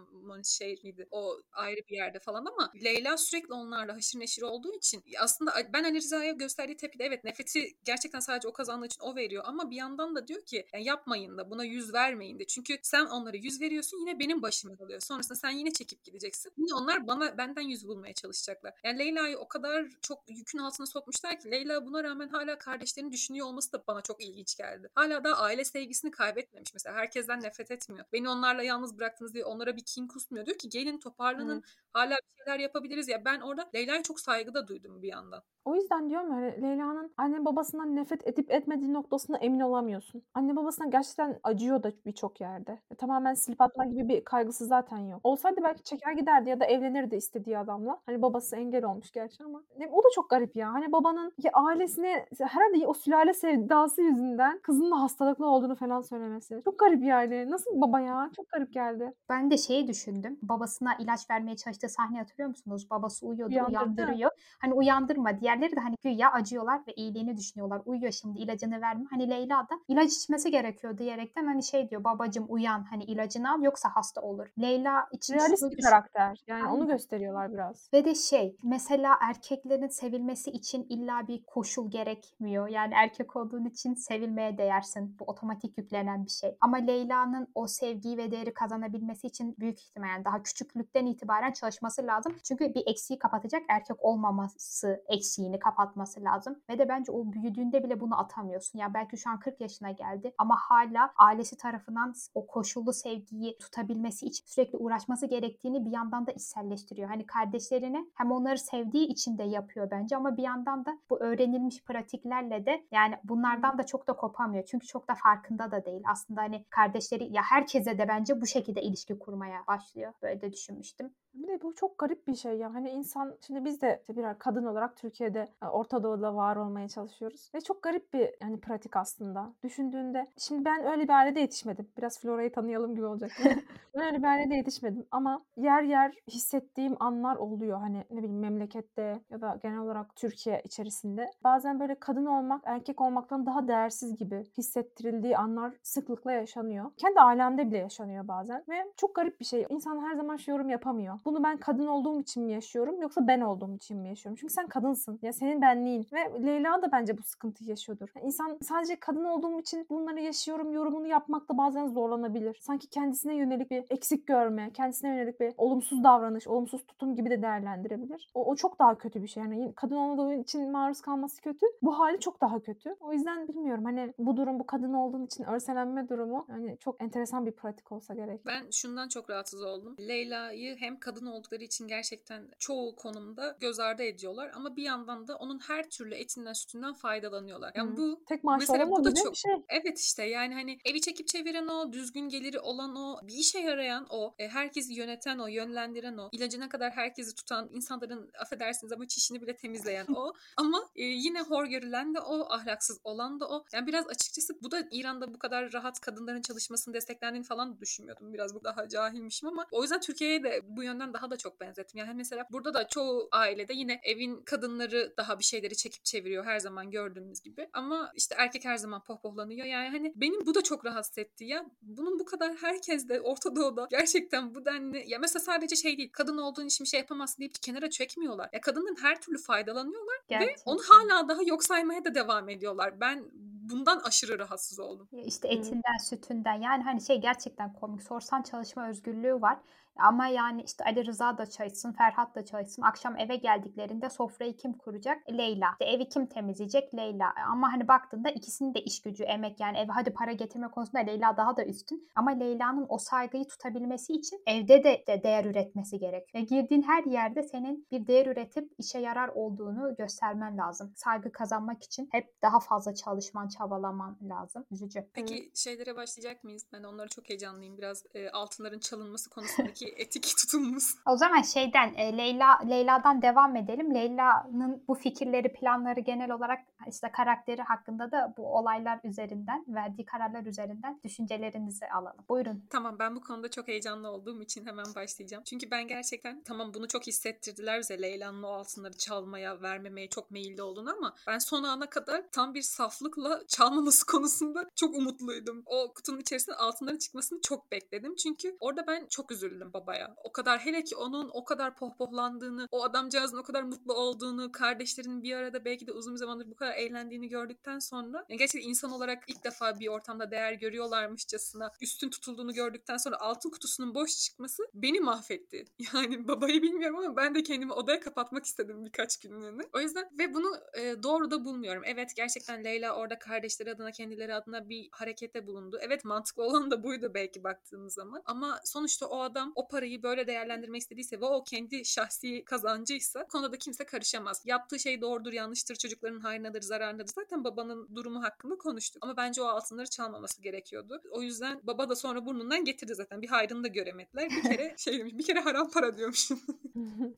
[0.45, 5.05] şey miydi o ayrı bir yerde falan ama Leyla sürekli onlarla haşır neşir olduğu için
[5.19, 9.45] aslında ben Ali Rıza'ya gösterdiği tepkide evet nefreti gerçekten sadece o kazandığı için o veriyor
[9.47, 13.07] ama bir yandan da diyor ki yani yapmayın da buna yüz vermeyin de çünkü sen
[13.07, 15.01] onlara yüz veriyorsun yine benim başıma kalıyor.
[15.01, 16.53] Sonrasında sen yine çekip gideceksin.
[16.57, 18.75] Yine onlar bana benden yüz bulmaya çalışacaklar.
[18.85, 23.47] Yani Leyla'yı o kadar çok yükün altına sokmuşlar ki Leyla buna rağmen hala kardeşlerini düşünüyor
[23.47, 24.91] olması da bana çok ilginç geldi.
[24.95, 26.97] Hala da aile sevgisini kaybetmemiş mesela.
[26.97, 28.05] Herkesten nefret etmiyor.
[28.13, 30.47] Beni onlarla yalnız bıraktınız diye onlara bir kin kusmuyor.
[30.47, 31.55] Diyor ki gelin toparlanın.
[31.55, 31.77] Evet.
[31.93, 33.25] Hala bir şeyler yapabiliriz ya.
[33.25, 35.43] Ben orada Leyla'ya çok saygı da duydum bir yandan.
[35.67, 40.23] O yüzden diyorum ya hani Leyla'nın anne babasından nefret edip etmediği noktasında emin olamıyorsun.
[40.35, 42.81] Anne babasına gerçekten acıyor da birçok yerde.
[42.91, 45.21] E, tamamen silip atma gibi bir kaygısı zaten yok.
[45.25, 48.01] Olsaydı belki çeker giderdi ya da evlenirdi istediği adamla.
[48.07, 49.63] Hani babası engel olmuş gerçi ama.
[49.93, 50.73] O da çok garip ya.
[50.73, 56.61] Hani babanın ya ailesine herhalde o sülale sevdası yüzünden kızının da hastalıklı olduğunu falan söylemesi.
[56.65, 57.51] Çok garip yani.
[57.51, 58.31] Nasıl baba ya?
[58.37, 59.13] Çok garip geldi.
[59.29, 60.39] Ben de şeyi düşündüm.
[60.43, 62.87] Babasına ilaç vermeye çalıştığı sahne hatırlıyor musunuz?
[62.91, 63.79] Babası uyuyordu, Uyandırdı.
[63.79, 64.31] uyandırıyor.
[64.61, 65.41] Hani uyandırma.
[65.41, 67.83] Diğerleri de hani güya acıyorlar ve iyiliğini düşünüyorlar.
[67.85, 69.05] Uyuyor şimdi ilacını verme.
[69.11, 73.63] Hani Leyla da ilaç içmesi gerekiyor diyerekten hani şey diyor babacım uyan hani ilacını al
[73.63, 74.47] yoksa hasta olur.
[74.61, 76.45] Leyla için Realist bir karakter.
[76.47, 76.89] Yani onu Aynen.
[76.89, 77.89] gösteriyorlar biraz.
[77.93, 82.69] Ve de şey mesela erkeklerin sevilmesi için illa bir koşul gerekmiyor.
[82.69, 85.17] Yani erkek olduğun için sevilmeye değersin.
[85.21, 86.57] Bu otomatik yüklenen bir şey.
[86.61, 92.07] Ama Leyla'nın o sevgiyi ve değeri kazanabilmesi için büyük ihtimal yani daha küçüklükten itibaren çalışması
[92.07, 92.37] lazım.
[92.45, 96.59] Çünkü bir eksiği kapatacak erkek olmaması eksiğini kapatması lazım.
[96.71, 98.79] Ve de bence o büyüdüğünde bile bunu atamıyorsun.
[98.79, 104.27] Yani belki şu an 40 yaşına geldi ama hala ailesi tarafından o koşullu sevgiyi tutabilmesi
[104.27, 107.09] için sürekli uğraşması gerektiğini bir yandan da içselleştiriyor.
[107.09, 111.85] Hani kardeşlerini hem onları sevdiği için de yapıyor bence ama bir yandan da bu öğrenilmiş
[111.85, 114.65] pratiklerle de yani bunlardan da çok da kopamıyor.
[114.65, 116.03] Çünkü çok da farkında da değil.
[116.07, 120.13] Aslında hani kardeşleri ya herkese de bence bu şekilde ilişki kurmaya başlıyor.
[120.23, 121.11] Böyle de düşünmüştüm.
[121.37, 122.75] Bir de bu çok garip bir şey ya.
[122.75, 126.89] Hani insan şimdi biz de işte birer kadın olarak Türkiye'de e, Orta Doğu'da var olmaya
[126.89, 127.51] çalışıyoruz.
[127.55, 129.53] Ve çok garip bir yani pratik aslında.
[129.63, 131.89] Düşündüğünde şimdi ben öyle bir ailede yetişmedim.
[131.99, 133.31] Biraz Flora'yı tanıyalım gibi olacak.
[133.95, 137.79] ben öyle bir ailede yetişmedim ama yer yer hissettiğim anlar oluyor.
[137.81, 141.31] Hani ne bileyim memlekette ya da genel olarak Türkiye içerisinde.
[141.45, 146.91] Bazen böyle kadın olmak erkek olmaktan daha değersiz gibi hissettirildiği anlar sıklıkla yaşanıyor.
[146.97, 149.67] Kendi ailemde bile yaşanıyor bazen ve çok garip bir şey.
[149.69, 151.19] İnsan her zaman şu yorum yapamıyor.
[151.27, 154.37] Bunu ben kadın olduğum için mi yaşıyorum yoksa ben olduğum için mi yaşıyorum?
[154.41, 155.19] Çünkü sen kadınsın.
[155.23, 156.07] Ya senin benliğin.
[156.13, 158.09] Ve Leyla da bence bu sıkıntıyı yaşıyordur.
[158.15, 162.59] Yani insan sadece kadın olduğum için bunları yaşıyorum yorumunu yapmakta bazen zorlanabilir.
[162.61, 167.43] Sanki kendisine yönelik bir eksik görme, kendisine yönelik bir olumsuz davranış, olumsuz tutum gibi de
[167.43, 168.31] değerlendirebilir.
[168.35, 169.43] O, o çok daha kötü bir şey.
[169.43, 171.67] Yani kadın olduğu için maruz kalması kötü.
[171.83, 172.97] Bu hali çok daha kötü.
[173.01, 177.47] O yüzden bilmiyorum hani bu durum bu kadın olduğun için örselenme durumu yani çok enteresan
[177.47, 178.47] bir pratik olsa gerek.
[178.47, 179.97] Ben şundan çok rahatsız oldum.
[180.01, 185.37] Leyla'yı hem kadın oldukları için gerçekten çoğu konumda göz ardı ediyorlar ama bir yandan da
[185.37, 187.73] onun her türlü etinden sütünden faydalanıyorlar.
[187.75, 187.97] Yani Hı.
[187.97, 189.53] bu Tek maaş Mesela bu da çok- şey.
[189.69, 194.07] Evet işte yani hani evi çekip çeviren o, düzgün geliri olan o, bir işe yarayan
[194.11, 199.43] o, e, herkesi yöneten o, yönlendiren o, ilacına kadar herkesi tutan, insanların affedersiniz ama çişini
[199.43, 200.33] bile temizleyen o.
[200.57, 203.65] Ama e, yine hor görülen de o, ahlaksız olan da o.
[203.73, 208.33] Yani biraz açıkçası bu da İran'da bu kadar rahat kadınların çalışmasını desteklendiğini falan düşünmüyordum.
[208.33, 211.61] Biraz bu daha cahilmişim ama o yüzden Türkiye'ye de bu yönden filmlerinden daha da çok
[211.61, 211.99] benzettim.
[211.99, 216.59] Yani mesela burada da çoğu ailede yine evin kadınları daha bir şeyleri çekip çeviriyor her
[216.59, 217.69] zaman gördüğümüz gibi.
[217.73, 219.67] Ama işte erkek her zaman pohpohlanıyor.
[219.67, 221.67] Yani hani benim bu da çok rahatsız etti ya.
[221.83, 226.11] Bunun bu kadar herkes de Orta Doğu'da gerçekten bu denli ya mesela sadece şey değil
[226.13, 228.49] kadın olduğun için bir şey yapamazsın deyip kenara çekmiyorlar.
[228.53, 230.57] Ya kadının her türlü faydalanıyorlar Gerçekten.
[230.57, 233.01] ve onu hala daha yok saymaya da devam ediyorlar.
[233.01, 233.25] Ben
[233.71, 235.09] bundan aşırı rahatsız oldum.
[235.13, 238.03] İşte etinden, sütünden yani hani şey gerçekten komik.
[238.03, 239.59] Sorsan çalışma özgürlüğü var.
[239.99, 242.83] Ama yani işte Ali Rıza da çalışsın, Ferhat da çalışsın.
[242.83, 245.31] Akşam eve geldiklerinde sofrayı kim kuracak?
[245.31, 245.69] Leyla.
[245.73, 246.95] İşte evi kim temizleyecek?
[246.95, 247.35] Leyla.
[247.51, 251.37] Ama hani baktığında ikisinin de iş gücü, emek yani eve hadi para getirme konusunda Leyla
[251.37, 252.09] daha da üstün.
[252.17, 256.35] Ama Leyla'nın o saygıyı tutabilmesi için evde de, de değer üretmesi gerek.
[256.35, 260.93] Ve girdiğin her yerde senin bir değer üretip işe yarar olduğunu göstermen lazım.
[260.97, 264.65] Saygı kazanmak için hep daha fazla çalışman, çabalaman lazım.
[264.71, 265.09] Üzücü.
[265.15, 266.67] Peki şeylere başlayacak mıyız?
[266.73, 267.79] Ben onlara çok heyecanlıyım.
[267.79, 270.95] Biraz e, altınların çalınması konusundaki etik tutumumuz.
[271.07, 273.95] O zaman şeyden e, Leyla Leyla'dan devam edelim.
[273.95, 280.47] Leyla'nın bu fikirleri, planları genel olarak işte karakteri hakkında da bu olaylar üzerinden, verdiği kararlar
[280.47, 282.25] üzerinden düşüncelerinizi alalım.
[282.29, 282.65] Buyurun.
[282.71, 285.45] Tamam ben bu konuda çok heyecanlı olduğum için hemen başlayacağım.
[285.45, 290.63] Çünkü ben gerçekten tamam bunu çok hissettirdiler bize Leyla'nın o altınları çalmaya, vermemeye çok meyilli
[290.63, 295.63] olduğunu ama ben son ana kadar tam bir saflıkla çalmaması konusunda çok umutluydum.
[295.67, 298.15] O kutunun içerisinden altınların çıkmasını çok bekledim.
[298.15, 300.15] Çünkü orada ben çok üzüldüm babaya.
[300.25, 305.23] O kadar hele ki onun o kadar pohpohlandığını, o adamcağızın o kadar mutlu olduğunu, kardeşlerinin
[305.23, 308.93] bir arada belki de uzun bir zamandır bu kadar eğlendiğini gördükten sonra yani gerçekten insan
[308.93, 314.63] olarak ilk defa bir ortamda değer görüyorlarmışçasına üstün tutulduğunu gördükten sonra altın kutusunun boş çıkması
[314.75, 315.65] beni mahvetti.
[315.95, 319.63] Yani babayı bilmiyorum ama ben de kendimi odaya kapatmak istedim birkaç günlüğüne.
[319.75, 321.83] O yüzden ve bunu e, doğru da bulmuyorum.
[321.87, 325.79] Evet gerçekten Leyla orada kardeşleri adına kendileri adına bir harekete bulundu.
[325.83, 328.23] Evet mantıklı olan da buydu belki baktığınız zaman.
[328.25, 333.53] Ama sonuçta o adam o parayı böyle değerlendirmek istediyse ve o kendi şahsi kazancıysa konuda
[333.53, 334.43] da kimse karışamaz.
[334.45, 336.21] Yaptığı şey doğrudur yanlıştır çocukların
[336.57, 337.13] hayrınadır zararınadır.
[337.15, 339.03] Zaten babanın durumu hakkında konuştuk.
[339.05, 341.03] Ama bence o altınları çalmaması gerekiyordu.
[341.11, 343.23] O yüzden baba da sonra burnundan getirdi zaten.
[343.23, 344.31] Bir hayrını da göremediler.
[344.31, 346.39] Bir kere şey demiş bir kere haram para diyormuşum.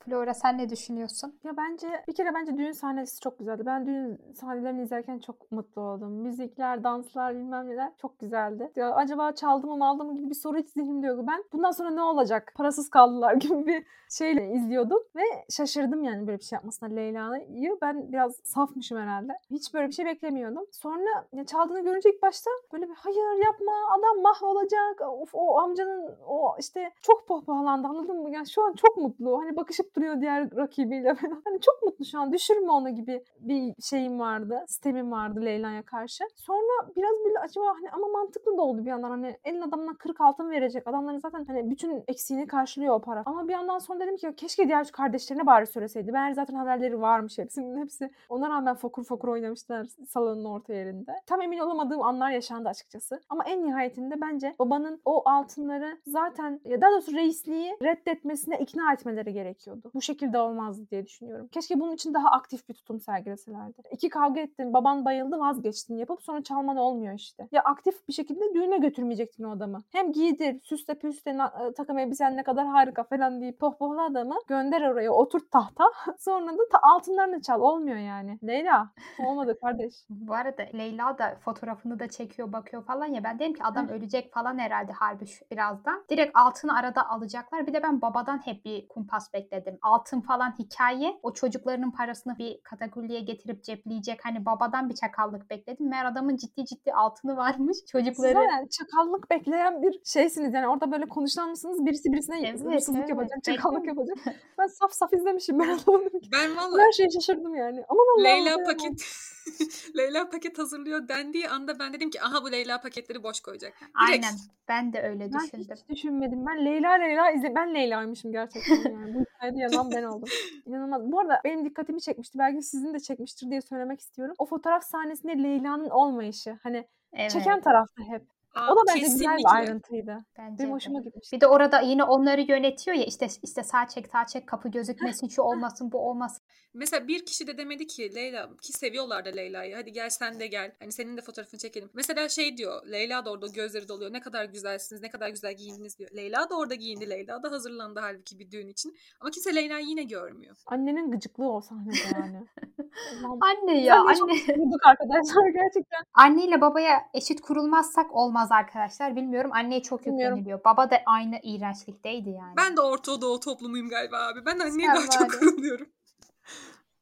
[0.04, 1.38] Flora sen ne düşünüyorsun?
[1.44, 3.62] Ya bence bir kere bence düğün sahnesi çok güzeldi.
[3.66, 6.12] Ben düğün sahnelerini izlerken çok mutlu oldum.
[6.12, 8.72] Müzikler, danslar bilmem neler çok güzeldi.
[8.76, 11.24] Ya acaba çaldı mı maldı mı gibi bir soru hiç zihnimde yoktu.
[11.28, 12.52] Ben bundan sonra ne olacak?
[12.56, 17.78] Parasız kaldılar gibi bir şeyle izliyordum ve şaşırdım yani böyle bir şey yapmasına Leyla'yı.
[17.82, 19.27] Ben biraz safmışım herhalde.
[19.50, 20.66] Hiç böyle bir şey beklemiyordum.
[20.72, 25.00] Sonra ya çaldığını görünce ilk başta böyle bir hayır yapma adam mahvolacak.
[25.00, 28.30] Of o amcanın o işte çok pohpohlandı anladın mı?
[28.30, 29.38] Yani şu an çok mutlu.
[29.38, 31.08] Hani bakışıp duruyor diğer rakibiyle.
[31.44, 34.64] Hani çok mutlu şu an düşürme onu gibi bir şeyim vardı.
[34.68, 36.24] Sistemim vardı Leyla'ya karşı.
[36.34, 39.10] Sonra biraz böyle acaba hani ama mantıklı da oldu bir yandan.
[39.10, 40.86] Hani elin adamına 40 altın verecek.
[40.86, 43.22] Adamların zaten hani bütün eksiğini karşılıyor o para.
[43.26, 46.12] Ama bir yandan sonra dedim ki keşke diğer kardeşlerine bari söyleseydi.
[46.12, 48.10] Ben zaten haberleri varmış hepsinin hepsi.
[48.28, 51.12] Ona rağmen fokur fokur oynamışlar salonun orta yerinde.
[51.26, 53.20] Tam emin olamadığım anlar yaşandı açıkçası.
[53.28, 59.32] Ama en nihayetinde bence babanın o altınları zaten ya daha doğrusu reisliği reddetmesine ikna etmeleri
[59.32, 59.90] gerekiyordu.
[59.94, 61.48] Bu şekilde olmazdı diye düşünüyorum.
[61.52, 63.82] Keşke bunun için daha aktif bir tutum sergileselerdi.
[63.90, 67.48] İki kavga ettin, baban bayıldı vazgeçtin yapıp sonra çalman olmuyor işte.
[67.52, 69.82] Ya aktif bir şekilde düğüne götürmeyecektin o adamı.
[69.92, 71.36] Hem giydir, süsle püsle
[71.76, 75.84] takım elbisen ne kadar harika falan deyip pohpohla adamı gönder oraya oturt tahta.
[76.18, 77.60] sonra da ta- altınlarını çal.
[77.60, 78.38] Olmuyor yani.
[78.46, 79.94] Leyla olmadı kardeş.
[80.10, 83.24] Bu arada Leyla da fotoğrafını da çekiyor, bakıyor falan ya.
[83.24, 86.04] Ben dedim ki adam ölecek falan herhalde harbi şu birazdan.
[86.10, 87.66] Direkt altını arada alacaklar.
[87.66, 89.78] Bir de ben babadan hep bir kumpas bekledim.
[89.82, 91.18] Altın falan hikaye.
[91.22, 94.24] O çocuklarının parasını bir kategoriye getirip cepleyecek.
[94.24, 95.88] Hani babadan bir çakallık bekledim.
[95.88, 97.76] Meğer adamın ciddi ciddi altını varmış.
[97.76, 100.54] Siz Çocukları var ya, çakallık bekleyen bir şeysiniz.
[100.54, 101.86] Yani orada böyle konuşan mısınız?
[101.86, 103.08] Birisi birisine Evet, hırsızlık evet.
[103.08, 104.18] yapacak, çakallık yapacak.
[104.58, 105.58] Ben saf saf izlemişim.
[105.58, 106.30] Ben ki.
[106.32, 107.84] Ben vallahi Her şeye şaşırdım yani.
[107.88, 108.24] Aman Allah'ım.
[108.24, 108.97] Leyla paket
[109.96, 113.72] Leyla paket hazırlıyor dendiği anda ben dedim ki aha bu Leyla paketleri boş koyacak.
[113.80, 113.92] Direkt.
[114.24, 114.34] aynen
[114.68, 115.66] ben de öyle Ben düşündüm.
[115.76, 116.46] hiç düşünmedim.
[116.46, 119.14] Ben Leyla Leyla izle ben Leyla'ymışım gerçekten yani.
[119.14, 120.28] Bu hikayede yanan ben oldum.
[120.66, 121.12] İnanılmaz.
[121.12, 122.38] Bu arada benim dikkatimi çekmişti.
[122.38, 124.34] Belki sizin de çekmiştir diye söylemek istiyorum.
[124.38, 126.58] O fotoğraf sahnesinde Leyla'nın olmayışı.
[126.62, 128.22] Hani Evet, çeken tarafta hep.
[128.54, 129.38] Aa, O da bence güzel kesinlikle.
[129.38, 130.18] bir ayrıntıydı.
[130.38, 131.36] bence Benim hoşuma gitmişti.
[131.36, 135.28] Bir de orada yine onları yönetiyor ya işte işte sağ çek sağ çek kapı gözükmesin
[135.28, 136.42] şu olmasın bu olmasın.
[136.74, 139.74] Mesela bir kişi de demedi ki Leyla ki seviyorlar da Leyla'yı.
[139.74, 140.72] Hadi gel sen de gel.
[140.80, 141.90] Hani senin de fotoğrafını çekelim.
[141.94, 142.86] Mesela şey diyor.
[142.86, 144.12] Leyla da orada gözleri doluyor.
[144.12, 146.10] Ne kadar güzelsiniz, ne kadar güzel giyindiniz diyor.
[146.16, 147.10] Leyla da orada giyindi.
[147.10, 148.96] Leyla da hazırlandı halbuki bir düğün için.
[149.20, 150.56] Ama kimse Leyla'yı yine görmüyor.
[150.66, 152.46] Annenin gıcıklığı o sahnede yani.
[153.40, 154.40] Anne ya çok anne.
[154.56, 156.02] Bulduk arkadaşlar gerçekten.
[156.14, 159.50] Anneyle babaya eşit kurulmazsak olmaz arkadaşlar bilmiyorum.
[159.54, 160.64] Anneye çok yükleniliyor.
[160.64, 162.54] Baba da aynı iğrençlikteydi yani.
[162.56, 164.46] Ben de Orta Doğu toplumuyum galiba abi.
[164.46, 165.86] Ben anneye daha çok kırılıyorum.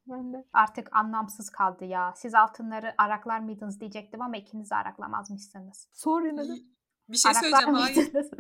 [0.07, 0.45] Ben de.
[0.53, 2.13] Artık anlamsız kaldı ya.
[2.17, 5.89] Siz altınları araklar mıydınız diyecektim ama ikiniz de araklamazmışsınız.
[5.93, 6.53] Sor yine de.
[7.09, 7.75] Bir şey Araklar söyleyeceğim.
[7.75, 8.31] Hayır.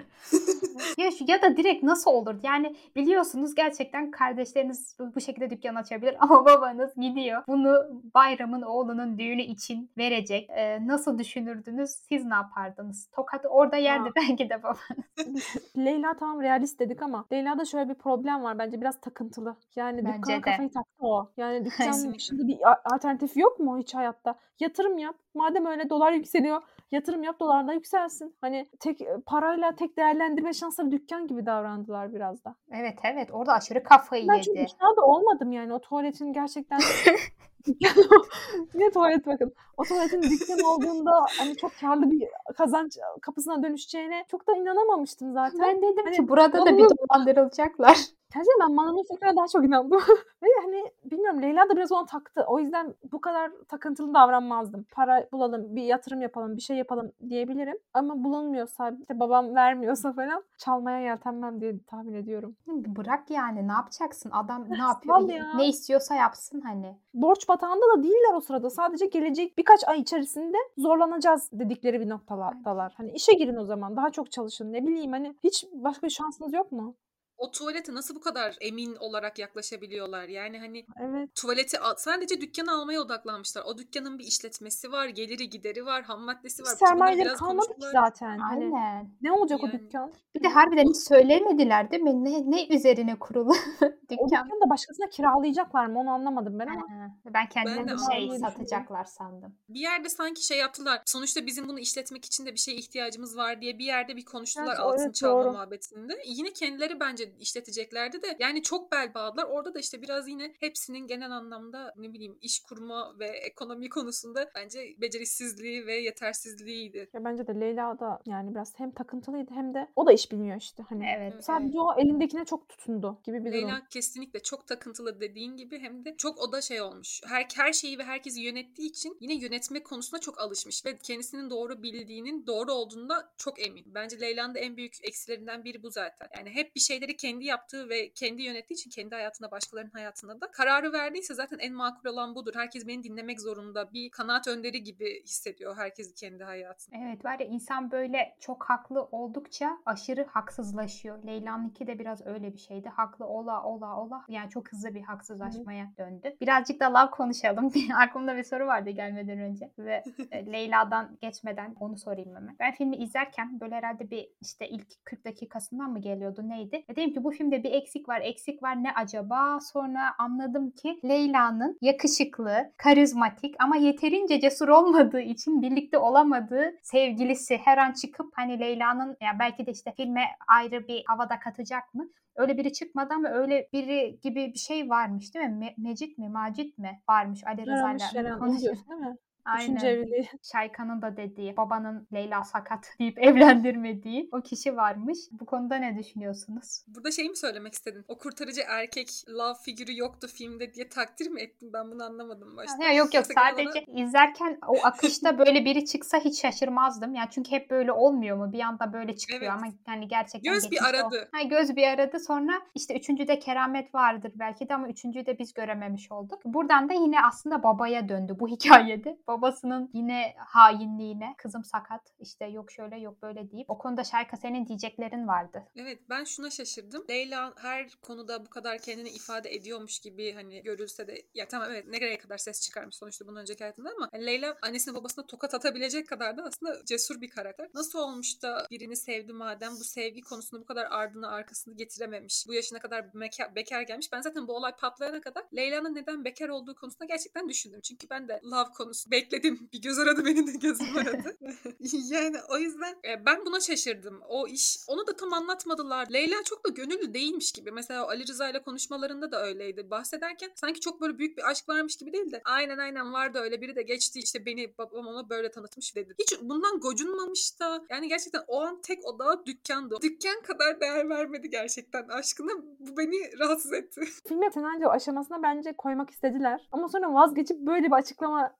[0.98, 2.34] Ya, şu, ya da direkt nasıl olur?
[2.42, 7.42] Yani biliyorsunuz gerçekten kardeşleriniz bu şekilde dükkan açabilir ama babanız gidiyor.
[7.48, 7.74] Bunu
[8.14, 10.50] bayramın oğlunun düğünü için verecek.
[10.50, 11.90] Ee, nasıl düşünürdünüz?
[11.90, 13.10] Siz ne yapardınız?
[13.12, 14.12] Tokat'ı orada yerdi Aa.
[14.16, 15.56] belki de babanız.
[15.76, 19.56] Leyla tamam realist dedik ama Leyla'da şöyle bir problem var bence biraz takıntılı.
[19.76, 20.40] Yani Bence dükkana de.
[20.40, 21.30] kafayı taktı o.
[21.36, 22.58] Yani dükkan dışında bir
[22.94, 24.34] alternatif yok mu hiç hayatta?
[24.60, 25.16] Yatırım yap.
[25.34, 28.36] Madem öyle dolar yükseliyor yatırım yap dolar da yükselsin.
[28.40, 32.54] Hani tek parayla tek değerlendirme şansları dükkan gibi davrandılar biraz da.
[32.70, 34.50] Evet evet orada aşırı kafayı Ben yedi.
[34.50, 36.78] ikna da olmadım yani o tuvaletin gerçekten
[38.74, 39.52] ne tuvalet bakın.
[39.76, 45.60] O tuvaletin dükkan olduğunda hani çok karlı bir kazanç kapısına dönüşeceğine çok da inanamamıştım zaten.
[45.60, 47.98] Ben dedim Hani ki burada da bir dolandırılacaklar.
[48.36, 50.00] Gerçekten ben Mana'nın fikrine daha çok inandım.
[50.42, 52.44] Ve hani bilmiyorum Leyla da biraz ona taktı.
[52.48, 54.86] O yüzden bu kadar takıntılı davranmazdım.
[54.92, 57.78] Para bulalım, bir yatırım yapalım, bir şey yapalım diyebilirim.
[57.94, 62.56] Ama bulunmuyorsa, işte babam vermiyorsa falan çalmaya yeltenmem diye tahmin ediyorum.
[62.66, 64.30] Bırak yani ne yapacaksın?
[64.30, 65.28] Adam ne yapıyor?
[65.28, 65.54] Ya.
[65.56, 66.96] Ne istiyorsa yapsın hani.
[67.14, 68.70] Borç batağında da değiller o sırada.
[68.70, 72.54] Sadece gelecek birkaç ay içerisinde zorlanacağız dedikleri bir noktalar.
[72.96, 73.96] Hani işe girin o zaman.
[73.96, 74.72] Daha çok çalışın.
[74.72, 76.94] Ne bileyim hani hiç başka bir şansınız yok mu?
[77.38, 80.28] O tuvalete nasıl bu kadar emin olarak yaklaşabiliyorlar?
[80.28, 81.34] Yani hani Evet.
[81.34, 83.62] tuvaleti al- sadece dükkanı almaya odaklanmışlar.
[83.66, 86.76] O dükkanın bir işletmesi var, geliri gideri var, ham maddesi var.
[86.78, 88.38] Sermayeleri kalmadı ki zaten.
[88.38, 89.10] Hani Aynen.
[89.22, 89.78] ne olacak o Yani.
[89.80, 90.12] dükkan?
[90.34, 92.24] Bir de harbiden hiç söylemediler değil mi?
[92.24, 93.50] Ne, ne üzerine kurulu
[93.82, 94.26] O dükkan?
[94.28, 96.80] dükkanı da başkasına kiralayacaklar mı onu anlamadım ben ama.
[96.80, 99.54] Ha, Ben kendilerine bir şey satacaklar sandım.
[99.68, 101.02] Bir yerde sanki şey yaptılar.
[101.06, 104.66] Sonuçta bizim bunu işletmek için de bir şeye ihtiyacımız var diye bir yerde bir konuştular
[104.66, 105.52] Evet, altın evet, çalma doğru.
[105.52, 106.12] muhabbetinde.
[106.26, 109.44] Yine kendileri bence işleteceklerdi de yani çok bel bağladılar.
[109.44, 114.50] Orada da işte biraz yine hepsinin genel anlamda ne bileyim iş kurma ve ekonomi konusunda
[114.54, 117.10] bence beceriksizliği ve yetersizliğiydi.
[117.14, 120.56] Ya bence de Leyla da yani biraz hem takıntılıydı hem de o da iş bilmiyor
[120.56, 121.06] işte hani.
[121.16, 121.44] Evet.
[121.44, 123.52] Sadece o elindekine çok tutundu gibi bir durum.
[123.52, 127.20] Leyla kesinlikle çok takıntılı dediğin gibi hem de çok o da şey olmuş.
[127.26, 131.82] Her, her şeyi ve herkesi yönettiği için yine yönetme konusuna çok alışmış ve kendisinin doğru
[131.82, 133.84] bildiğinin doğru olduğunda çok emin.
[133.94, 136.28] Bence Leyla'nın da en büyük eksilerinden biri bu zaten.
[136.36, 140.50] Yani hep bir şeyleri kendi yaptığı ve kendi yönettiği için kendi hayatında başkalarının hayatında da
[140.50, 142.52] kararı verdiyse zaten en makul olan budur.
[142.54, 143.92] Herkes beni dinlemek zorunda.
[143.92, 146.96] Bir kanaat önderi gibi hissediyor herkes kendi hayatında.
[146.96, 151.24] Evet var ya insan böyle çok haklı oldukça aşırı haksızlaşıyor.
[151.26, 152.88] Leyla'nınki de biraz öyle bir şeydi.
[152.88, 154.24] Haklı ola ola ola.
[154.28, 156.36] Yani çok hızlı bir haksızlaşmaya döndü.
[156.40, 157.72] Birazcık da lav konuşalım.
[157.96, 159.70] Aklımda bir soru vardı gelmeden önce.
[159.78, 162.56] Ve e, Leyla'dan geçmeden onu sorayım hemen.
[162.60, 166.84] Ben filmi izlerken böyle herhalde bir işte ilk 40 dakikasından mı geliyordu neydi?
[166.90, 168.20] Ve dedim ki bu filmde bir eksik var.
[168.20, 169.58] Eksik var ne acaba?
[169.60, 177.78] Sonra anladım ki Leyla'nın yakışıklı, karizmatik ama yeterince cesur olmadığı için birlikte olamadığı sevgilisi her
[177.78, 182.08] an çıkıp hani Leyla'nın ya belki de işte filme ayrı bir havada katacak mı?
[182.36, 185.64] Öyle biri çıkmadı ama öyle biri gibi bir şey varmış değil mi?
[185.64, 188.60] Me- Mecit mi, Macit mi varmış Ali Rıza'yla falan onu konuşuyor.
[188.62, 189.16] diyorsun değil mi?
[189.58, 189.96] Üçüncü Aynen.
[189.98, 190.28] evliliği.
[190.52, 195.18] Şaykan'ın da dediği, babanın Leyla sakat deyip evlendirmediği o kişi varmış.
[195.32, 196.82] Bu konuda ne düşünüyorsunuz?
[196.88, 198.04] Burada şey mi söylemek istedin?
[198.08, 201.72] O kurtarıcı erkek love figürü yoktu filmde diye takdir mi ettin?
[201.72, 202.84] Ben bunu anlamadım başta.
[202.84, 207.14] Ya yok yok sadece olarak- izlerken o akışta böyle biri çıksa hiç şaşırmazdım.
[207.14, 208.52] Yani çünkü hep böyle olmuyor mu?
[208.52, 209.50] Bir anda böyle çıkıyor Evet.
[209.52, 211.28] ama yani gerçekten Göz bir geçmişte o- aradı.
[211.32, 215.54] Ha, göz bir aradı sonra işte üçüncüde keramet vardır belki de ama üçüncüyü de biz
[215.54, 216.40] görememiş olduk.
[216.44, 219.18] Buradan da yine aslında babaya döndü bu hikayede.
[219.36, 224.66] Babasının yine hainliğine kızım sakat işte yok şöyle yok böyle deyip o konuda Şayka senin
[224.66, 225.62] diyeceklerin vardı.
[225.76, 227.04] Evet ben şuna şaşırdım.
[227.10, 231.86] Leyla her konuda bu kadar kendini ifade ediyormuş gibi hani görülse de ya tamam evet
[231.86, 236.08] nereye kadar ses çıkarmış sonuçta bunun önceki hayatında ama hani Leyla annesine babasına tokat atabilecek
[236.08, 237.68] kadar da aslında cesur bir karakter.
[237.74, 242.44] Nasıl olmuş da birini sevdi madem bu sevgi konusunda bu kadar ardını arkasını getirememiş.
[242.48, 244.12] Bu yaşına kadar meka- bekar gelmiş.
[244.12, 247.80] Ben zaten bu olay patlayana kadar Leyla'nın neden bekar olduğu konusunda gerçekten düşündüm.
[247.80, 249.68] Çünkü ben de love konusu bekledim.
[249.72, 251.36] Bir göz aradı benim de gözüm aradı.
[252.10, 254.20] yani o yüzden e, ben buna şaşırdım.
[254.28, 256.10] O iş onu da tam anlatmadılar.
[256.12, 257.72] Leyla çok da gönüllü değilmiş gibi.
[257.72, 259.90] Mesela Ali Rıza ile konuşmalarında da öyleydi.
[259.90, 263.60] Bahsederken sanki çok böyle büyük bir aşk varmış gibi değil de aynen aynen vardı öyle
[263.60, 266.14] biri de geçti işte beni babam ona böyle tanıtmış dedi.
[266.18, 269.96] Hiç bundan gocunmamış da yani gerçekten o an tek odağı dükkandı.
[270.02, 272.52] Dükkan kadar değer vermedi gerçekten aşkına.
[272.78, 274.00] Bu beni rahatsız etti.
[274.28, 276.68] Filmi senaryo aşamasına bence koymak istediler.
[276.72, 278.52] Ama sonra vazgeçip böyle bir açıklama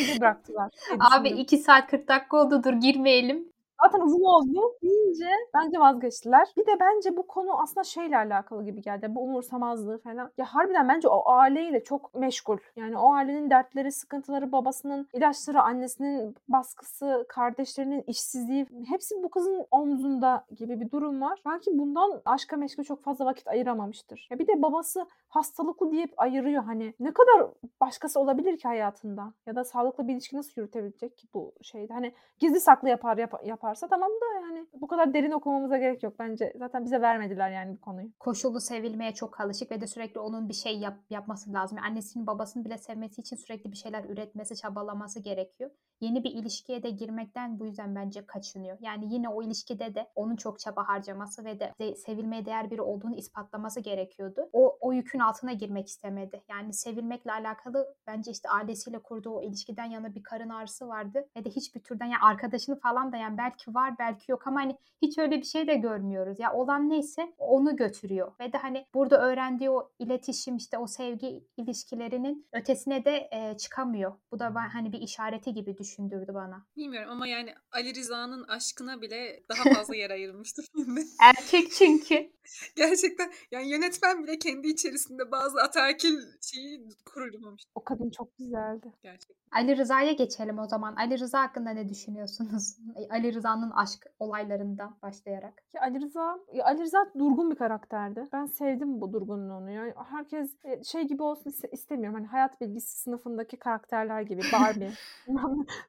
[0.00, 0.70] sahnesiyle bıraktılar.
[1.00, 1.42] Abi düşündüm.
[1.42, 3.52] 2 saat 40 dakika oldu dur girmeyelim.
[3.82, 6.48] Zaten uzun oldu deyince bence vazgeçtiler.
[6.56, 9.06] Bir de bence bu konu aslında şeyle alakalı gibi geldi.
[9.14, 10.30] Bu umursamazlığı falan.
[10.38, 12.58] Ya harbiden bence o aileyle çok meşgul.
[12.76, 20.44] Yani o ailenin dertleri, sıkıntıları, babasının ilaçları, annesinin baskısı, kardeşlerinin işsizliği hepsi bu kızın omzunda
[20.56, 21.42] gibi bir durum var.
[21.46, 24.28] Belki bundan aşka meşke çok fazla vakit ayıramamıştır.
[24.30, 26.94] Ya bir de babası hastalıklı deyip ayırıyor hani.
[27.00, 27.46] Ne kadar
[27.80, 29.32] başkası olabilir ki hayatında?
[29.46, 31.92] Ya da sağlıklı bir ilişki nasıl yürütebilecek ki bu şeyde?
[31.92, 33.40] Hani gizli saklı yapar yap-
[33.70, 36.52] yaparsa tamam da yani bu kadar derin okumamıza gerek yok bence.
[36.56, 38.08] Zaten bize vermediler yani bu konuyu.
[38.18, 41.78] Koşullu sevilmeye çok alışık ve de sürekli onun bir şey yap, yapması lazım.
[41.78, 45.70] Annesinin babasını bile sevmesi için sürekli bir şeyler üretmesi, çabalaması gerekiyor.
[46.00, 48.78] Yeni bir ilişkiye de girmekten bu yüzden bence kaçınıyor.
[48.80, 53.16] Yani yine o ilişkide de onun çok çaba harcaması ve de, sevilmeye değer biri olduğunu
[53.16, 54.48] ispatlaması gerekiyordu.
[54.52, 56.42] O, o yükün altına girmek istemedi.
[56.48, 61.28] Yani sevilmekle alakalı bence işte ailesiyle kurduğu o ilişkiden yana bir karın ağrısı vardı.
[61.36, 64.76] Ve de hiçbir türden yani arkadaşını falan da yani belki var belki yok ama hani
[65.02, 66.38] hiç öyle bir şey de görmüyoruz.
[66.38, 68.32] Ya olan neyse onu götürüyor.
[68.40, 74.12] Ve de hani burada öğrendiği o iletişim işte o sevgi ilişkilerinin ötesine de e, çıkamıyor.
[74.32, 76.66] Bu da ben hani bir işareti gibi düşündürdü bana.
[76.76, 81.00] Bilmiyorum ama yani Ali Rıza'nın aşkına bile daha fazla yer ayrılmıştı filmde.
[81.20, 82.30] Erkek çünkü.
[82.76, 87.62] Gerçekten yani yönetmen bile kendi içerisinde bazı ataerkil şeyi kurulmamış.
[87.74, 88.92] O kadın çok güzeldi.
[89.02, 89.40] Gerçekten.
[89.52, 90.94] Ali Rıza'ya geçelim o zaman.
[90.96, 92.76] Ali Rıza hakkında ne düşünüyorsunuz?
[93.10, 95.62] Ali Rıza'nın aşk olaylarından başlayarak.
[95.74, 98.28] Ya Ali Rıza, ya Ali Rıza durgun bir karakterdi.
[98.32, 99.70] Ben sevdim bu durgunluğunu.
[99.70, 102.18] Yani herkes e, şey gibi olsun iste- istemiyorum.
[102.18, 104.40] Hani hayat bilgisi sınıfındaki karakterler gibi.
[104.52, 104.90] Barbie,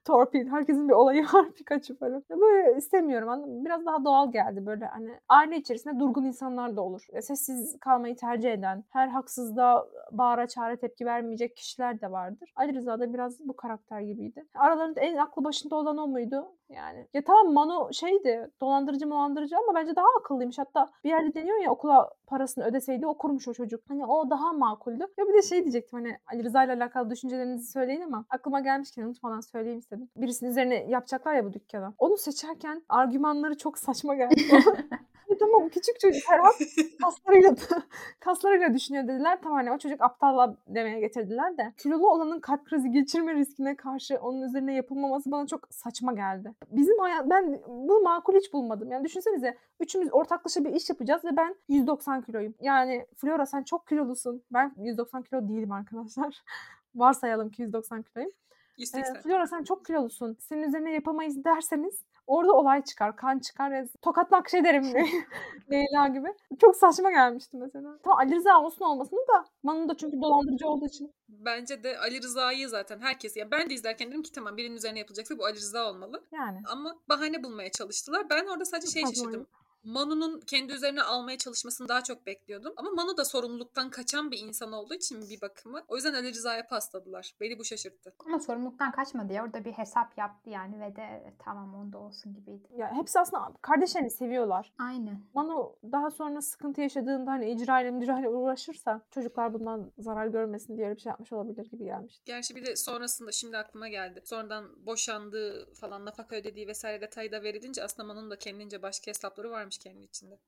[0.05, 0.47] Torpil.
[0.47, 2.23] Herkesin bir olayı var Pikachu falan.
[2.29, 3.65] Böyle istemiyorum.
[3.65, 4.65] Biraz daha doğal geldi.
[4.65, 7.05] Böyle hani aile içerisinde durgun insanlar da olur.
[7.13, 12.53] E, Sessiz kalmayı tercih eden, her haksızlığa bağıra çare tepki vermeyecek kişiler de vardır.
[12.55, 14.45] Ali Rıza da biraz bu karakter gibiydi.
[14.55, 16.47] Aralarında en aklı başında olan o muydu?
[16.69, 20.57] Yani ya tamam Manu şeydi dolandırıcı dolandırıcı ama bence daha akıllıymış.
[20.57, 23.81] Hatta bir yerde deniyor ya okula parasını ödeseydi okurmuş o çocuk.
[23.87, 25.03] Hani o daha makuldü.
[25.17, 29.03] Ya bir de şey diyecektim hani Ali Rıza ile alakalı düşüncelerinizi söyleyin ama aklıma gelmişken
[29.03, 30.09] unutmadan söyleyeyim istedim.
[30.15, 31.93] Birisinin üzerine yapacaklar ya bu dükkana.
[31.97, 34.35] Onu seçerken argümanları çok saçma geldi.
[35.39, 36.55] Tamam küçük çocuk Ferhat
[37.01, 37.55] kaslarıyla
[38.19, 39.39] kaslarıyla düşünüyor dediler.
[39.43, 41.73] Tamam hani o çocuk aptalla demeye getirdiler de.
[41.77, 46.53] Kilolu olanın kalp krizi geçirme riskine karşı onun üzerine yapılmaması bana çok saçma geldi.
[46.71, 48.91] Bizim hayat ben bunu makul hiç bulmadım.
[48.91, 52.53] Yani düşünsenize üçümüz ortaklaşa bir iş yapacağız ve ben 190 kiloyum.
[52.61, 54.43] Yani Flora sen çok kilolusun.
[54.53, 56.43] Ben 190 kilo değilim arkadaşlar.
[56.95, 58.31] Varsayalım ki 190 kiloyum.
[58.77, 59.21] Ee, 180.
[59.21, 60.37] Flora sen çok kilolusun.
[60.39, 63.71] Senin üzerine yapamayız derseniz orada olay çıkar, kan çıkar.
[63.71, 64.83] ve Tokatla şey derim
[65.71, 66.27] Leyla gibi.
[66.61, 67.99] Çok saçma gelmişti mesela.
[68.03, 71.13] Tamam Ali Rıza olsun olmasın da Manu da çünkü dolandırıcı olduğu için.
[71.29, 74.99] Bence de Ali Rıza'yı zaten herkes ya ben de izlerken dedim ki tamam birinin üzerine
[74.99, 76.23] yapılacaksa bu Ali Rıza olmalı.
[76.31, 76.59] Yani.
[76.71, 78.29] Ama bahane bulmaya çalıştılar.
[78.29, 79.47] Ben orada sadece şey şaşırdım.
[79.83, 82.73] Manu'nun kendi üzerine almaya çalışmasını daha çok bekliyordum.
[82.77, 85.81] Ama Manu da sorumluluktan kaçan bir insan olduğu için bir bakımı.
[85.87, 87.35] O yüzden Ali Rıza'ya pasladılar.
[87.41, 88.13] Beni bu şaşırttı.
[88.25, 89.43] Ama sorumluluktan kaçmadı ya.
[89.43, 92.67] Orada bir hesap yaptı yani ve de "E, tamam onda olsun gibiydi.
[92.77, 94.73] Ya hepsi aslında kardeşlerini seviyorlar.
[94.79, 95.21] Aynen.
[95.33, 100.95] Manu daha sonra sıkıntı yaşadığında hani icra ile müdahale uğraşırsa çocuklar bundan zarar görmesin diye
[100.95, 102.21] bir şey yapmış olabilir gibi gelmişti.
[102.25, 104.21] Gerçi bir de sonrasında şimdi aklıma geldi.
[104.25, 109.51] Sonradan boşandığı falan nafaka ödediği vesaire detayı da verilince aslında Manu'nun da kendince başka hesapları
[109.51, 110.39] varmış kendi içinde.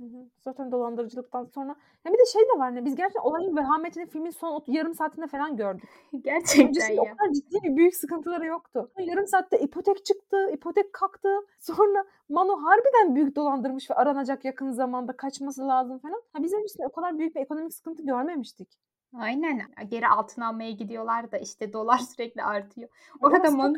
[0.00, 0.30] Hı hı.
[0.40, 1.76] Zaten dolandırıcılıktan sonra.
[2.04, 5.26] Ya bir de şey de var ne biz gerçekten olayın vehametini filmin son yarım saatinde
[5.26, 5.88] falan gördük.
[6.20, 7.16] Gerçekten Öncesinde o ya.
[7.16, 8.90] kadar ciddi bir büyük sıkıntıları yoktu.
[8.98, 11.28] Yarım saatte ipotek çıktı, ipotek kalktı.
[11.58, 16.22] Sonra Manu harbiden büyük dolandırmış ve aranacak yakın zamanda kaçması lazım falan.
[16.32, 18.68] Ha biz öncesinde o kadar büyük bir ekonomik sıkıntı görmemiştik.
[19.14, 19.60] Aynen.
[19.88, 22.88] Geri altın almaya gidiyorlar da işte dolar sürekli artıyor.
[23.20, 23.76] Orada Manu.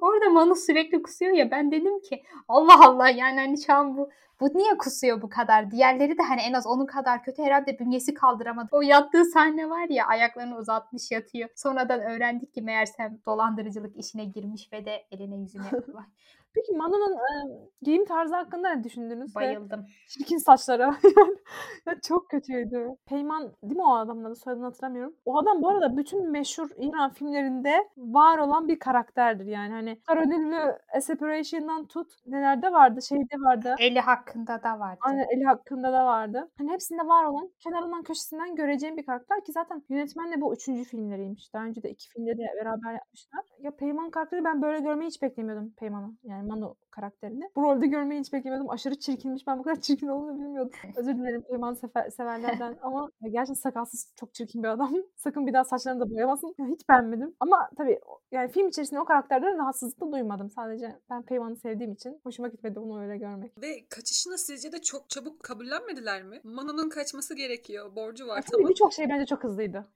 [0.00, 4.10] Orada Manu sürekli kusuyor ya ben dedim ki Allah Allah yani hani şu an bu
[4.40, 5.70] bu niye kusuyor bu kadar?
[5.70, 8.68] Diğerleri de hani en az onun kadar kötü herhalde bünyesi kaldıramadı.
[8.72, 11.48] O yattığı sahne var ya ayaklarını uzatmış yatıyor.
[11.56, 15.62] Sonradan öğrendik ki meğersem dolandırıcılık işine girmiş ve de eline yüzüne.
[16.54, 19.36] Peki Manu'nun e, giyim tarzı hakkında ne düşündünüz?
[19.36, 19.86] Ve Bayıldım.
[20.08, 20.82] Çirkin saçları.
[21.86, 22.88] ya çok kötüydü.
[23.06, 24.36] Peyman değil mi o adamın adı?
[24.36, 25.14] Soyadını hatırlamıyorum.
[25.24, 29.72] O adam bu arada bütün meşhur İran filmlerinde var olan bir karakterdir yani.
[29.72, 30.00] Hani
[30.96, 32.12] A Separation'dan tut.
[32.26, 33.02] Nelerde vardı?
[33.02, 33.74] Şeyde vardı.
[33.78, 34.98] Eli hakkında da vardı.
[35.00, 36.50] Aynen Eli hakkında da vardı.
[36.58, 41.54] Hani hepsinde var olan kenarından köşesinden göreceğim bir karakter ki zaten yönetmenle bu üçüncü filmleriymiş.
[41.54, 43.44] Daha önce de iki filmde de beraber yapmışlar.
[43.58, 46.12] Ya Peyman karakteri ben böyle görmeyi hiç beklemiyordum Peyman'ı.
[46.22, 47.50] Yani Manu karakterini.
[47.56, 48.70] Bu rolde görmeyi hiç beklemiyordum.
[48.70, 49.46] Aşırı çirkinmiş.
[49.46, 50.72] Ben bu kadar çirkin olduğunu bilmiyordum.
[50.96, 51.74] Özür dilerim Peyman
[52.10, 54.94] severlerden ama gerçekten sakalsız çok çirkin bir adam.
[55.16, 56.54] Sakın bir daha saçlarını da boyamasın.
[56.58, 57.34] hiç beğenmedim.
[57.40, 58.00] Ama tabii
[58.32, 60.50] yani film içerisinde o karakterden rahatsızlık da duymadım.
[60.50, 63.62] Sadece ben Peyman'ı sevdiğim için hoşuma gitmedi onu öyle görmek.
[63.62, 66.40] Ve kaçışını sizce de çok çabuk kabullenmediler mi?
[66.44, 67.96] Manu'nun kaçması gerekiyor.
[67.96, 68.70] Borcu var tabii tamam.
[68.70, 69.86] birçok şey bence çok hızlıydı.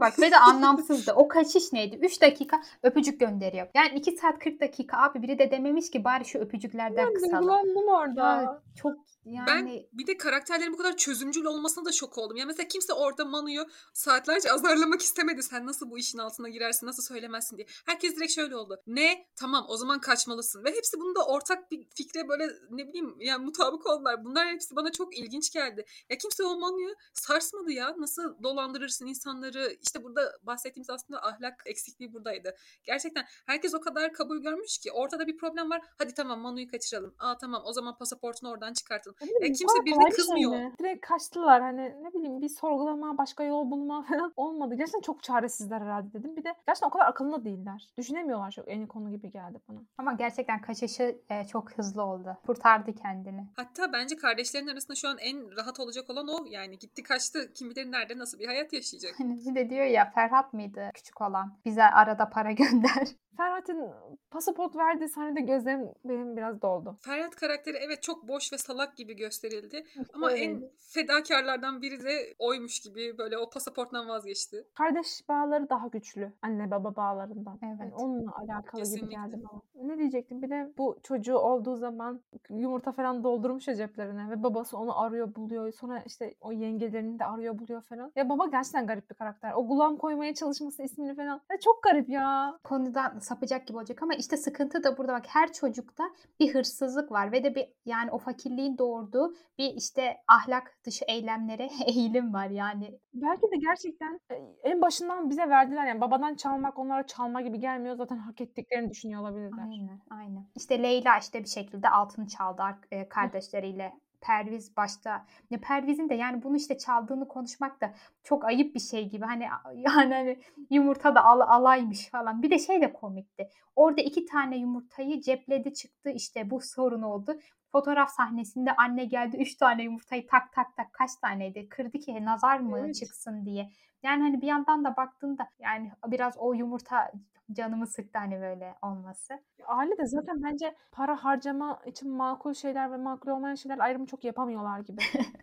[0.00, 1.12] Bak ve de anlamsızdı.
[1.12, 1.98] O kaçış neydi?
[2.02, 3.66] 3 dakika öpücük gönderiyor.
[3.74, 7.32] Yani 2 saat 40 dakika abi biri de dememiş ki bari şu öpücüklerden Ben kısalım.
[7.32, 8.20] duygulandım orada.
[8.42, 8.92] Ya çok
[9.24, 12.36] yani Ben bir de karakterlerin bu kadar çözümcül olmasına da şok oldum.
[12.36, 15.42] Ya mesela kimse orada Manu'yu saatlerce azarlamak istemedi.
[15.42, 17.66] Sen nasıl bu işin altına girersin, nasıl söylemezsin diye.
[17.86, 18.80] Herkes direkt şöyle oldu.
[18.86, 19.26] Ne?
[19.36, 20.64] Tamam o zaman kaçmalısın.
[20.64, 24.24] Ve hepsi bunda ortak bir fikre böyle ne bileyim yani mutabık oldular.
[24.24, 25.84] Bunlar hepsi bana çok ilginç geldi.
[26.10, 27.94] Ya kimse o Manu'yu sarsmadı ya.
[27.98, 29.49] Nasıl dolandırırsın insanları?
[29.58, 32.54] İşte burada bahsettiğimiz aslında ahlak eksikliği buradaydı.
[32.84, 35.80] Gerçekten herkes o kadar kabul görmüş ki ortada bir problem var.
[35.98, 37.14] Hadi tamam Manu'yu kaçıralım.
[37.18, 39.16] Aa tamam o zaman pasaportunu oradan çıkartalım.
[39.20, 40.50] Ya bir de Ya bu kimse birine şey kızmıyor.
[40.50, 40.72] mi?
[40.78, 44.74] Direkt kaçtılar hani ne bileyim bir sorgulama, başka yol bulma falan olmadı.
[44.74, 46.36] Gerçekten çok çaresizler herhalde dedim.
[46.36, 47.88] Bir de gerçekten o kadar akıllı değiller.
[47.98, 49.78] Düşünemiyorlar çok en konu gibi geldi bana.
[49.98, 52.36] ama gerçekten kaçışı e, çok hızlı oldu.
[52.46, 53.46] Kurtardı kendini.
[53.56, 56.44] Hatta bence kardeşlerin arasında şu an en rahat olacak olan o.
[56.50, 57.52] Yani gitti kaçtı.
[57.54, 59.14] Kim bilir nerede nasıl bir hayat yaşayacak.
[59.46, 61.52] Bir de diyor ya Ferhat mıydı küçük olan?
[61.64, 63.08] Bize arada para gönder.
[63.36, 63.92] Ferhat'ın
[64.30, 66.96] pasaport verdiği sahnede gözlerim benim biraz doldu.
[67.00, 69.84] Ferhat karakteri evet çok boş ve salak gibi gösterildi.
[70.14, 70.70] Ama en Öyleydi.
[70.78, 74.64] fedakarlardan biri de oymuş gibi böyle o pasaporttan vazgeçti.
[74.74, 77.58] Kardeş bağları daha güçlü anne baba bağlarından.
[77.62, 77.92] Yani Evet.
[77.96, 79.14] onunla alakalı gibi Kesinlikle.
[79.14, 79.60] geldi bana.
[79.88, 80.42] Ne diyecektim?
[80.42, 82.20] Bir de bu çocuğu olduğu zaman
[82.50, 85.72] yumurta falan doldurmuş ya ceplerine ve babası onu arıyor buluyor.
[85.72, 88.12] Sonra işte o yengelerini de arıyor buluyor falan.
[88.16, 89.29] Ya baba gerçekten garip bir karakter.
[89.56, 91.40] O gulam koymaya çalışması ismini falan.
[91.52, 92.58] Ya çok garip ya.
[92.64, 96.04] Konudan sapacak gibi olacak ama işte sıkıntı da burada bak her çocukta
[96.40, 101.68] bir hırsızlık var ve de bir yani o fakirliğin doğurduğu bir işte ahlak dışı eylemlere
[101.86, 102.98] eğilim var yani.
[103.14, 107.96] Belki de gerçekten e, en başından bize verdiler yani babadan çalmak onlara çalma gibi gelmiyor.
[107.96, 109.62] Zaten hak ettiklerini düşünüyor olabilirler.
[109.62, 110.46] Aynen, aynen.
[110.54, 113.92] İşte Leyla işte bir şekilde altın çaldı e, kardeşleriyle.
[114.20, 115.26] Perviz başta.
[115.50, 119.24] Ya Perviz'in de yani bunu işte çaldığını konuşmak da çok ayıp bir şey gibi.
[119.24, 119.42] Hani
[119.74, 120.40] yani hani
[120.70, 122.42] yumurta da al, alaymış falan.
[122.42, 123.48] Bir de şey de komikti.
[123.76, 127.38] Orada iki tane yumurtayı cepledi çıktı işte bu sorun oldu.
[127.72, 131.68] Fotoğraf sahnesinde anne geldi üç tane yumurtayı tak tak tak kaç taneydi?
[131.68, 132.94] Kırdı ki nazar mı Evet.
[132.94, 133.70] çıksın diye.
[134.02, 137.12] Yani hani bir yandan da baktığında yani biraz o yumurta
[137.52, 139.40] canımı sıktı hani böyle olması.
[139.66, 144.24] Aile de zaten bence para harcama için makul şeyler ve makul olmayan şeyler ayrımı çok
[144.24, 145.00] yapamıyorlar gibi.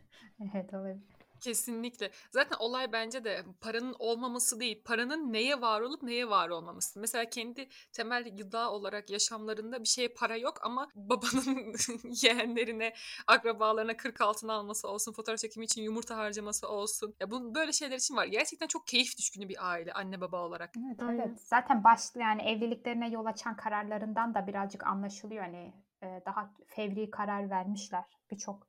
[0.53, 1.16] Evet olabilir.
[1.41, 2.11] Kesinlikle.
[2.31, 4.83] Zaten olay bence de paranın olmaması değil.
[4.85, 6.99] Paranın neye var olup neye var olmaması.
[6.99, 11.75] Mesela kendi temel gıda olarak yaşamlarında bir şeye para yok ama babanın
[12.23, 12.93] yeğenlerine,
[13.27, 17.15] akrabalarına 40 altın alması olsun, fotoğraf çekimi için yumurta harcaması olsun.
[17.19, 18.25] Ya bu böyle şeyler için var.
[18.25, 20.73] Gerçekten çok keyif düşkünü bir aile anne baba olarak.
[20.77, 21.41] Evet, evet.
[21.41, 28.03] Zaten başlı yani evliliklerine yol açan kararlarından da birazcık anlaşılıyor hani daha fevri karar vermişler
[28.31, 28.67] birçok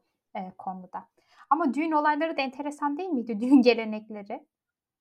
[0.59, 1.09] konuda.
[1.51, 3.41] Ama düğün olayları da enteresan değil miydi?
[3.41, 4.47] Düğün gelenekleri.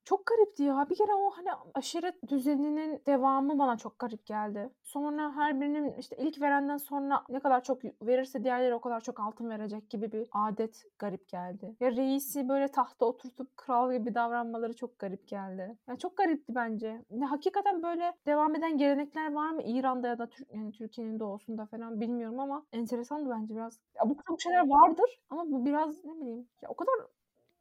[0.07, 0.87] Çok garipti ya.
[0.89, 4.69] Bir kere o hani aşiret düzeninin devamı bana çok garip geldi.
[4.83, 9.19] Sonra her birinin işte ilk verenden sonra ne kadar çok verirse diğerleri o kadar çok
[9.19, 11.75] altın verecek gibi bir adet garip geldi.
[11.79, 15.77] Ya reisi böyle tahta oturtup kral gibi davranmaları çok garip geldi.
[15.87, 17.01] Yani çok garipti bence.
[17.11, 21.65] Ya hakikaten böyle devam eden gelenekler var mı İran'da ya da Tür- yani Türkiye'nin doğusunda
[21.65, 23.79] falan bilmiyorum ama enteresandı bence biraz.
[23.95, 26.93] Ya bu bu şeyler vardır ama bu biraz ne bileyim ya o kadar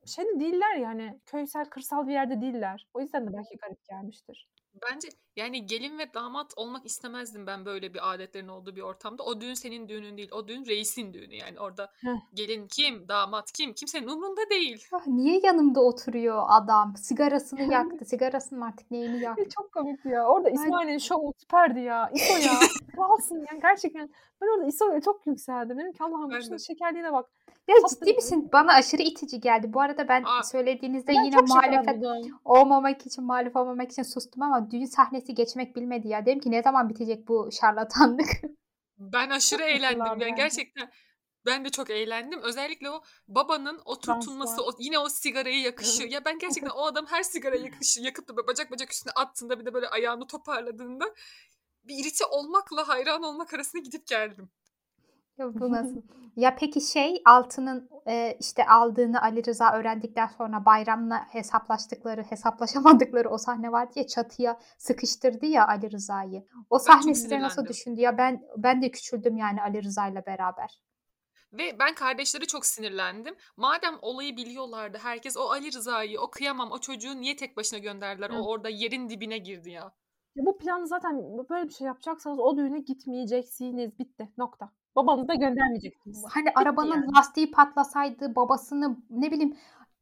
[0.06, 2.86] şey de değiller yani köysel kırsal bir yerde değiller.
[2.94, 4.48] O yüzden de belki garip gelmiştir.
[4.90, 9.22] Bence yani gelin ve damat olmak istemezdim ben böyle bir adetlerin olduğu bir ortamda.
[9.22, 10.30] O düğün senin düğünün değil.
[10.32, 11.34] O düğün reisin düğünü.
[11.34, 12.10] Yani orada Heh.
[12.34, 14.84] gelin kim, damat kim kimsenin umrunda değil.
[14.92, 16.96] Ah, niye yanımda oturuyor adam?
[16.96, 18.04] Sigarasını yaktı.
[18.04, 19.42] Sigarasını artık neyini yaktı?
[19.42, 20.26] Ya çok komikti ya.
[20.28, 22.10] Orada İsmail'in şovu süperdi ya.
[22.14, 22.58] İso ya.
[22.96, 24.10] Kralsın yani gerçekten.
[24.42, 25.78] Ben orada İso'ya çok yükseldim.
[25.78, 26.62] Dedim ki Allah'ım Ben şunun de.
[26.62, 27.30] şekerliğine bak.
[27.68, 28.48] Ya ciddi misin?
[28.52, 29.72] Bana aşırı itici geldi.
[29.72, 32.04] Bu arada ben Aa, söylediğinizde Ben yine muhalefet
[32.44, 36.26] olmamak için, muhalif olmamak için sustum ama düğün sahnesi geçmek bilmedi ya.
[36.26, 38.28] Dedim ki ne zaman bitecek bu şarlatanlık?
[38.98, 40.06] Ben aşırı Çok eğlendim.
[40.06, 40.34] Yani bence.
[40.36, 40.90] gerçekten
[41.46, 42.42] ben de çok eğlendim.
[42.42, 44.74] Özellikle o babanın oturtulması, Danslar.
[44.74, 46.02] o, yine o sigarayı yakışı.
[46.02, 49.60] ya ben gerçekten o adam her sigarayı yakışı, yakıp da böyle bacak bacak üstüne attığında
[49.60, 51.04] bir de böyle ayağını toparladığında
[51.84, 54.50] bir irite olmakla hayran olmak arasında gidip geldim.
[55.38, 56.02] Ya bu nasıl?
[56.36, 63.38] Ya peki şey Altı'nın e, işte aldığını Ali Rıza öğrendikten sonra Bayram'la hesaplaştıkları, hesaplaşamadıkları o
[63.38, 66.46] sahne vardı ya çatıya sıkıştırdı ya Ali Rıza'yı.
[66.70, 70.80] O çok sahne size nasıl düşündü ya ben ben de küçüldüm yani Ali Rıza'yla beraber.
[71.52, 73.36] Ve ben kardeşlere çok sinirlendim.
[73.56, 78.30] Madem olayı biliyorlardı herkes o Ali Rıza'yı, o kıyamam o çocuğu niye tek başına gönderdiler?
[78.30, 78.34] Hı.
[78.34, 79.92] O orada yerin dibine girdi ya.
[80.36, 83.98] Ya bu plan zaten böyle bir şey yapacaksanız o düğüne gitmeyeceksiniz.
[83.98, 84.32] Bitti.
[84.38, 84.72] Nokta.
[84.96, 86.24] Babanızı da göndermeyeceksiniz.
[86.30, 87.16] Hani arabanın yani.
[87.16, 89.56] lastiği patlasaydı, babasını ne bileyim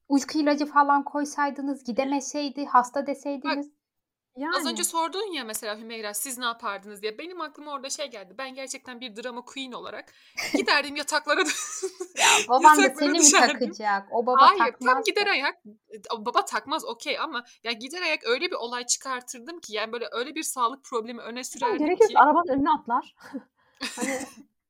[0.09, 3.71] uyku ilacı falan koysaydınız, gidemeseydi, hasta deseydiniz.
[4.37, 4.57] Yani.
[4.57, 7.19] Az önce sordun ya mesela Hümeyra siz ne yapardınız diye.
[7.19, 8.35] Benim aklıma orada şey geldi.
[8.39, 10.13] Ben gerçekten bir drama queen olarak
[10.55, 14.09] giderdim yataklara Ya baban da seni mi takacak?
[14.11, 14.93] O baba Hayır takmaz.
[14.93, 15.03] tam da.
[15.07, 15.65] gider ayak
[16.19, 20.35] baba takmaz okey ama ya gider ayak öyle bir olay çıkartırdım ki yani böyle öyle
[20.35, 22.19] bir sağlık problemi öne sürerdim gerekirse ki.
[22.19, 23.15] arabanın önüne atlar.
[23.97, 24.19] hani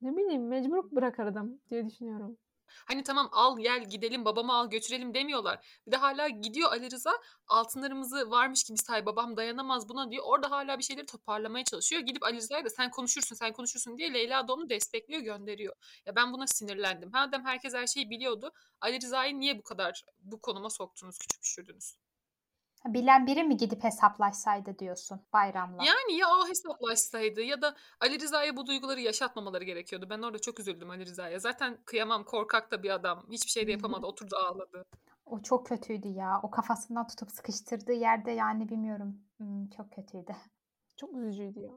[0.05, 2.39] ne bileyim mecbur bırakırdım diye düşünüyorum.
[2.67, 5.81] Hani tamam al gel gidelim babamı al götürelim demiyorlar.
[5.87, 7.13] Bir de hala gidiyor Ali Rıza
[7.47, 10.25] altınlarımızı varmış gibi say babam dayanamaz buna diyor.
[10.27, 12.03] Orada hala bir şeyleri toparlamaya çalışıyor.
[12.03, 15.75] Gidip Ali Rıza'ya da sen konuşursun sen konuşursun diye Leyla da onu destekliyor gönderiyor.
[16.07, 17.11] Ya ben buna sinirlendim.
[17.13, 22.04] Madem herkes her şeyi biliyordu Ali Rıza'yı niye bu kadar bu konuma soktunuz küçük düşürdünüz?
[22.87, 25.85] Bilen biri mi gidip hesaplaşsaydı diyorsun bayramla?
[25.85, 30.07] Yani ya o hesaplaşsaydı ya da Ali Rıza'ya bu duyguları yaşatmamaları gerekiyordu.
[30.11, 31.39] Ben orada çok üzüldüm Ali Rıza'ya.
[31.39, 33.27] Zaten kıyamam korkak da bir adam.
[33.31, 34.07] Hiçbir şey de yapamadı.
[34.07, 34.85] Oturdu ağladı.
[35.27, 36.41] O çok kötüydü ya.
[36.43, 39.21] O kafasından tutup sıkıştırdığı yerde yani bilmiyorum.
[39.37, 40.33] Hmm, çok kötüydü.
[40.97, 41.73] Çok üzücüydü ya.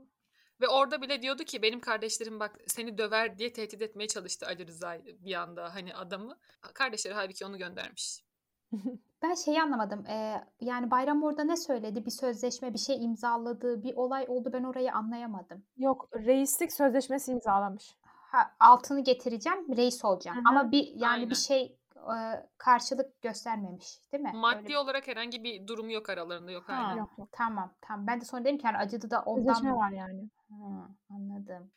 [0.61, 4.67] Ve orada bile diyordu ki benim kardeşlerim bak seni döver diye tehdit etmeye çalıştı Ali
[4.67, 6.37] Rıza bir anda hani adamı.
[6.73, 8.26] Kardeşleri halbuki onu göndermiş.
[9.21, 10.05] Ben şeyi anlamadım.
[10.05, 12.05] Ee, yani Bayram orada ne söyledi?
[12.05, 14.49] Bir sözleşme, bir şey imzaladı, bir olay oldu.
[14.53, 15.63] Ben orayı anlayamadım.
[15.77, 17.97] Yok reislik sözleşmesi imzalamış.
[18.01, 20.37] Ha, altını getireceğim, reis olacağım.
[20.37, 20.41] Hı.
[20.49, 21.29] Ama bir yani Aynen.
[21.29, 22.17] bir şey e,
[22.57, 24.29] karşılık göstermemiş, değil mi?
[24.29, 26.95] Öyle Maddi olarak herhangi bir durum yok aralarında yok Ha.
[26.97, 27.29] Yok yok.
[27.31, 28.07] Tamam, tamam.
[28.07, 29.77] Ben de sonra dedim ki yani acıdı da ondan Sözleşme mı?
[29.77, 30.29] var yani.
[30.49, 31.71] Ha, anladım.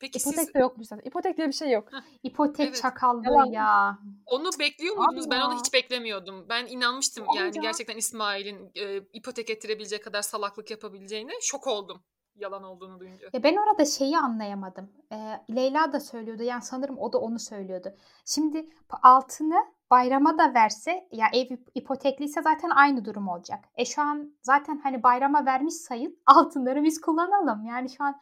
[0.00, 1.02] Peki İpotek siz de yokmuş zaten.
[1.04, 1.88] İpotek diye bir şey yok.
[2.22, 2.82] İpotek Evet.
[2.82, 3.98] çakallığı ya.
[4.26, 5.30] onu bekliyor muydunuz?
[5.30, 5.58] Ben onu Allah.
[5.58, 6.46] hiç beklemiyordum.
[6.48, 7.60] Ben inanmıştım yani Amca.
[7.62, 11.32] gerçekten İsmail'in e, ipotek ettirebilecek kadar salaklık yapabileceğine.
[11.40, 12.02] Şok oldum
[12.36, 13.28] yalan olduğunu duyunca.
[13.32, 14.92] Ya ben orada şeyi anlayamadım.
[15.12, 15.16] Ee,
[15.56, 16.42] Leyla da söylüyordu.
[16.42, 17.88] Yani sanırım o da onu söylüyordu.
[18.24, 18.68] Şimdi
[19.02, 19.56] altını
[19.90, 23.64] bayrama da verse ya ev ip- ipotekliyse zaten aynı durum olacak.
[23.76, 27.64] E şu an zaten hani bayrama vermiş sayın altınları biz kullanalım.
[27.66, 28.16] Yani şu an e,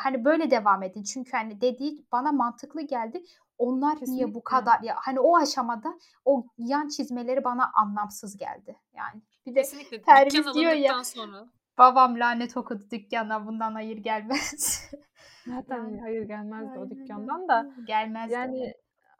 [0.00, 1.02] hani böyle devam edin.
[1.02, 3.22] Çünkü hani dediği bana mantıklı geldi.
[3.58, 4.34] Onlar niye Kesinlikle.
[4.34, 8.76] bu kadar ya hani o aşamada o yan çizmeleri bana anlamsız geldi.
[8.92, 11.04] Yani bir de Kesinlikle Perviz diyor ya.
[11.04, 11.46] sonra.
[11.78, 14.90] babam lanet okudu dükkana bundan hayır gelmez.
[15.46, 17.60] Zaten Yani- hayır gelmezdi o Aynen dükkandan da.
[17.76, 17.84] öyle.
[17.86, 18.74] Gelmez Yani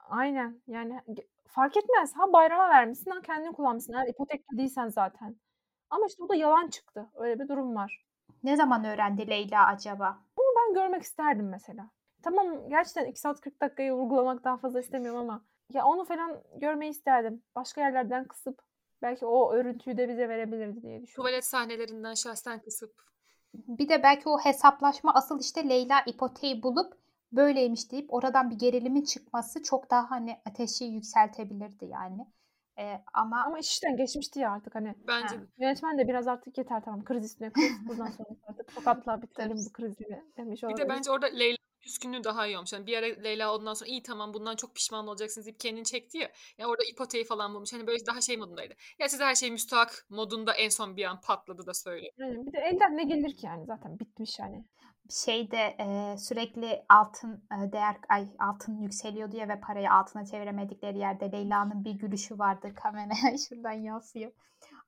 [0.08, 1.00] aynen yani
[1.46, 2.12] fark etmez.
[2.16, 3.92] Ha bayrama vermişsin ha kendin kullanmışsın.
[3.92, 5.36] Eğer ipotekli değilsen zaten.
[5.90, 7.06] Ama işte bu da yalan çıktı.
[7.14, 8.04] Öyle bir durum var.
[8.42, 10.18] Ne zaman öğrendi Leyla acaba?
[10.70, 11.90] Ben görmek isterdim mesela.
[12.22, 16.90] Tamam gerçekten 2 saat 40 dakikayı vurgulamak daha fazla istemiyorum ama ya onu falan görmeyi
[16.90, 17.42] isterdim.
[17.54, 18.62] Başka yerlerden kısıp
[19.02, 21.14] belki o örüntüyü de bize verebilirdi diye düşünüyorum.
[21.14, 22.94] Tuvalet sahnelerinden şahsen kısıp.
[23.54, 26.94] Bir de belki o hesaplaşma asıl işte Leyla ipoteği bulup
[27.32, 32.26] böyleymiş deyip oradan bir gerilimin çıkması çok daha hani ateşi yükseltebilirdi yani.
[32.80, 34.94] Ee, ama Ama iş işten geçmişti ya artık hani.
[35.08, 35.42] Bence Ha.
[35.42, 35.46] de.
[35.58, 37.88] Yönetmen de biraz artık yeter tamam kriz üstüne kriz.
[37.88, 40.04] Buradan sonra artık tokatla bitirelim bu krizi
[40.36, 40.84] demiş Bir olabilir.
[40.84, 42.72] de bence orada Leyla küskünlüğü daha iyi olmuş.
[42.72, 46.18] Yani bir ara Leyla ondan sonra iyi tamam bundan çok pişman olacaksınız deyip kendini çekti
[46.18, 46.30] ya.
[46.58, 47.72] Ya orada ipoteği falan bulmuş.
[47.72, 48.74] Hani böyle daha şey modundaydı.
[48.98, 52.12] Ya size her şey müstahak modunda en son bir an patladı da söylüyor.
[52.22, 52.46] Aynen.
[52.46, 54.64] Bir de elden ne gelir ki yani zaten bitmiş yani.
[55.10, 61.32] Şeyde e, sürekli altın e, değer ay altın yükseliyordu ya ve parayı altına çeviremedikleri yerde
[61.32, 64.32] Leyla'nın bir gülüşü vardı kameraya şuradan yansıyor.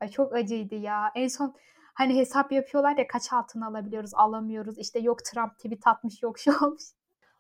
[0.01, 1.13] Ay çok acıydı ya.
[1.15, 1.55] En son
[1.95, 4.79] hani hesap yapıyorlar ya kaç altın alabiliyoruz alamıyoruz.
[4.79, 6.83] İşte yok Trump tweet atmış yok şu olmuş.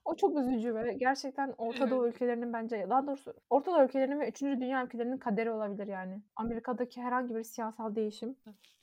[0.04, 4.28] O çok üzücü ve gerçekten Orta Doğu ülkelerinin bence daha doğrusu Orta Doğu ülkelerinin ve
[4.28, 4.42] 3.
[4.42, 6.22] Dünya ülkelerinin kaderi olabilir yani.
[6.36, 8.36] Amerika'daki herhangi bir siyasal değişim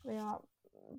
[0.06, 0.39] veya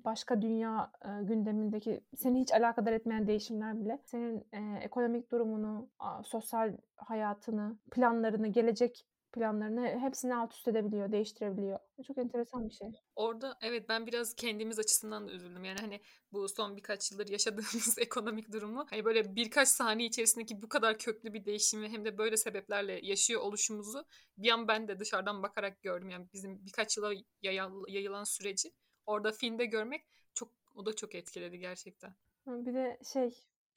[0.05, 6.23] başka dünya e, gündemindeki seni hiç alakadar etmeyen değişimler bile senin e, ekonomik durumunu, a,
[6.23, 11.79] sosyal hayatını, planlarını, gelecek planlarını hepsini alt üst edebiliyor, değiştirebiliyor.
[12.07, 12.87] Çok enteresan bir şey.
[13.15, 15.63] Orada evet ben biraz kendimiz açısından da üzüldüm.
[15.63, 20.69] Yani hani bu son birkaç yıldır yaşadığımız ekonomik durumu hani böyle birkaç saniye içerisindeki bu
[20.69, 24.05] kadar köklü bir değişimi hem de böyle sebeplerle yaşıyor oluşumuzu
[24.37, 26.09] bir an ben de dışarıdan bakarak gördüm.
[26.09, 27.13] Yani bizim birkaç yıla
[27.87, 28.73] yayılan süreci
[29.05, 30.01] orada filmde görmek
[30.33, 32.13] çok o da çok etkiledi gerçekten.
[32.47, 33.31] Bir de şey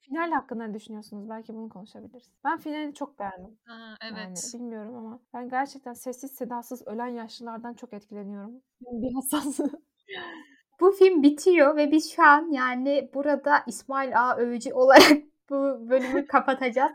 [0.05, 1.29] Final hakkında ne düşünüyorsunuz?
[1.29, 2.31] Belki bunu konuşabiliriz.
[2.43, 3.57] Ben finali çok beğendim.
[3.65, 4.51] Ha, Yani evet.
[4.53, 8.61] bilmiyorum ama ben gerçekten sessiz sedasız ölen yaşlılardan çok etkileniyorum.
[8.81, 9.59] Bir hassas.
[10.79, 14.35] Bu film bitiyor ve biz şu an yani burada İsmail A.
[14.37, 15.11] Övücü olarak
[15.49, 16.91] bu bölümü kapatacağız.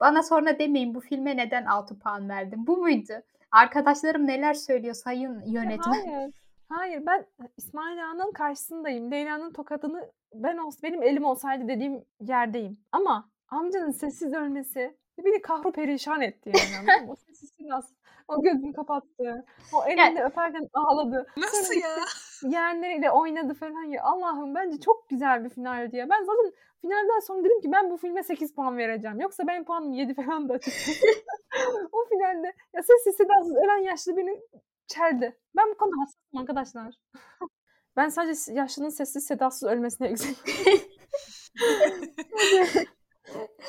[0.00, 2.66] Bana sonra demeyin bu filme neden 6 puan verdim.
[2.66, 3.12] Bu muydu?
[3.50, 6.06] Arkadaşlarım neler söylüyor sayın yönetmen.
[6.06, 6.32] hayır.
[6.68, 9.10] Hayır ben İsmail Ağa'nın karşısındayım.
[9.10, 12.80] Leyla'nın tokadını ben olsa benim elim olsaydı dediğim yerdeyim.
[12.92, 17.10] Ama amcanın sessiz ölmesi beni kahru perişan etti yani.
[17.10, 17.94] o sessiz sedasız.
[18.28, 19.44] O gözünü kapattı.
[19.72, 21.26] O elinde öperken ağladı.
[21.36, 21.96] Nasıl Sonra ya?
[21.96, 24.02] gitti, yeğenleriyle oynadı falan ya.
[24.02, 26.08] Allah'ım bence çok güzel bir finaldi ya.
[26.10, 29.20] Ben zaten finalden sonra dedim ki ben bu filme 8 puan vereceğim.
[29.20, 31.06] Yoksa benim puanım 7 falan da açıkçası.
[31.92, 34.40] o finalde ya sessiz sedasız ölen yaşlı beni
[34.88, 35.38] çeldi.
[35.56, 36.94] Ben bu konuda hassasım arkadaşlar.
[37.96, 40.44] ben sadece yaşlının sessiz sedasız ölmesine üzülüyorum.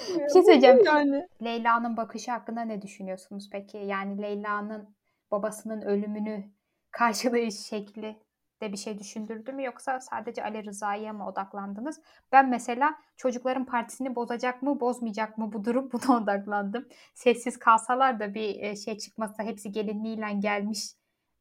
[0.09, 0.79] Bir şey söyleyeceğim.
[0.85, 1.27] Yani.
[1.43, 3.77] Leyla'nın bakışı hakkında ne düşünüyorsunuz peki?
[3.77, 4.95] Yani Leyla'nın
[5.31, 6.43] babasının ölümünü
[6.91, 8.19] karşılığı şekli
[8.61, 12.01] de bir şey düşündürdü mü yoksa sadece Ali Rıza'ya mı odaklandınız?
[12.31, 16.87] Ben mesela çocukların partisini bozacak mı, bozmayacak mı bu durum buna odaklandım.
[17.13, 20.79] Sessiz kalsalar da bir e, şey çıkmasa hepsi gelinliğiyle gelmiş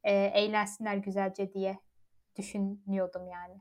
[0.08, 1.78] e, eğlensinler güzelce diye
[2.36, 3.60] düşünüyordum yani.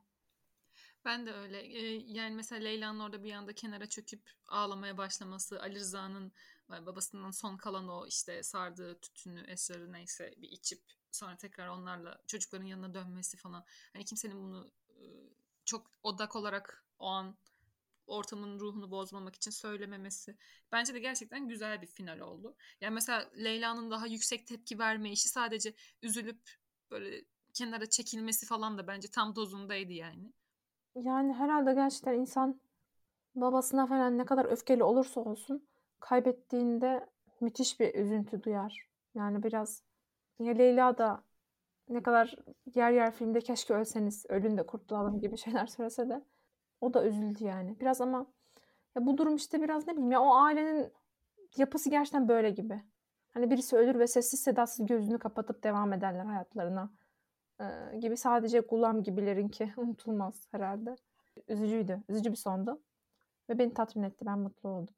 [1.05, 1.61] Ben de öyle.
[1.61, 6.31] Ee, yani mesela Leyla'nın orada bir anda kenara çöküp ağlamaya başlaması, Ali Rıza'nın
[6.73, 10.81] e, babasından son kalan o işte sardığı tütünü, esrarı neyse bir içip
[11.11, 13.65] sonra tekrar onlarla çocukların yanına dönmesi falan.
[13.93, 15.03] Hani kimsenin bunu e,
[15.65, 17.37] çok odak olarak o an
[18.07, 20.37] ortamın ruhunu bozmamak için söylememesi.
[20.71, 22.55] Bence de gerçekten güzel bir final oldu.
[22.81, 26.39] Yani mesela Leyla'nın daha yüksek tepki verme işi sadece üzülüp
[26.91, 30.33] böyle kenara çekilmesi falan da bence tam dozundaydı yani.
[30.95, 32.61] Yani herhalde gerçekten insan
[33.35, 35.67] babasına falan ne kadar öfkeli olursa olsun
[35.99, 37.09] kaybettiğinde
[37.41, 38.89] müthiş bir üzüntü duyar.
[39.15, 39.83] Yani biraz
[40.39, 41.23] ya Leyla da
[41.89, 42.35] ne kadar
[42.75, 46.23] yer yer filmde keşke ölseniz ölün de kurtulalım gibi şeyler söylese de
[46.81, 47.79] o da üzüldü yani.
[47.79, 48.25] Biraz ama
[48.95, 50.93] ya bu durum işte biraz ne bileyim ya o ailenin
[51.57, 52.81] yapısı gerçekten böyle gibi.
[53.33, 56.91] Hani birisi ölür ve sessiz sedasız gözünü kapatıp devam ederler hayatlarına
[57.61, 60.95] ee, gibi sadece Gulam gibilerinki unutulmaz herhalde.
[61.47, 62.03] Üzücüydü.
[62.09, 62.81] Üzücü bir sondu.
[63.49, 64.25] Ve beni tatmin etti.
[64.25, 64.95] Ben mutlu oldum.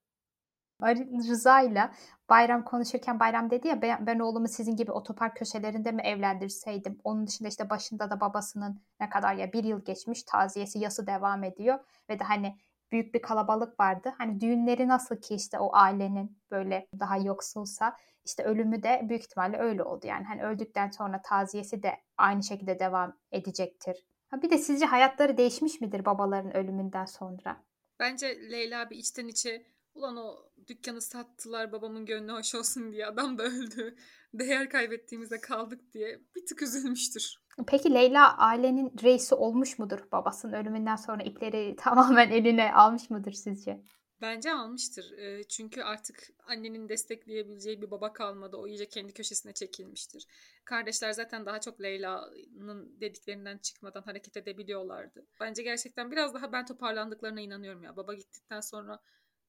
[0.82, 1.92] Ali Rıza'yla
[2.30, 7.00] Bayram konuşurken Bayram dedi ya ben, ben oğlumu sizin gibi otopark köşelerinde mi evlendirseydim?
[7.04, 11.44] Onun dışında işte başında da babasının ne kadar ya bir yıl geçmiş taziyesi yası devam
[11.44, 12.58] ediyor ve de hani
[12.92, 14.14] büyük bir kalabalık vardı.
[14.18, 19.58] Hani düğünleri nasıl ki işte o ailenin böyle daha yoksulsa işte ölümü de büyük ihtimalle
[19.58, 20.08] öyle oldu.
[20.08, 24.06] Yani hani öldükten sonra taziyesi de aynı şekilde devam edecektir.
[24.28, 27.58] Ha bir de sizce hayatları değişmiş midir babaların ölümünden sonra?
[28.00, 29.66] Bence Leyla bir içten içe
[30.00, 33.96] ulan o dükkanı sattılar babamın gönlü hoş olsun diye adam da öldü.
[34.34, 37.36] Değer kaybettiğimizde kaldık diye bir tık üzülmüştür.
[37.68, 40.00] Peki Leyla ailenin reisi olmuş mudur?
[40.12, 43.82] Babasının ölümünden sonra ipleri tamamen eline almış mıdır sizce?
[44.22, 45.12] Bence almıştır.
[45.18, 48.58] Ee, Çünkü artık annenin destekleyebileceği bir baba kalmadı.
[48.58, 50.28] O iyice kendi köşesine çekilmiştir.
[50.66, 55.26] Kardeşler zaten daha çok Leyla'nın dediklerinden çıkmadan hareket edebiliyorlardı.
[55.40, 57.96] Bence gerçekten biraz daha ben toparlandıklarına inanıyorum ya.
[57.98, 59.00] Baba gittikten sonra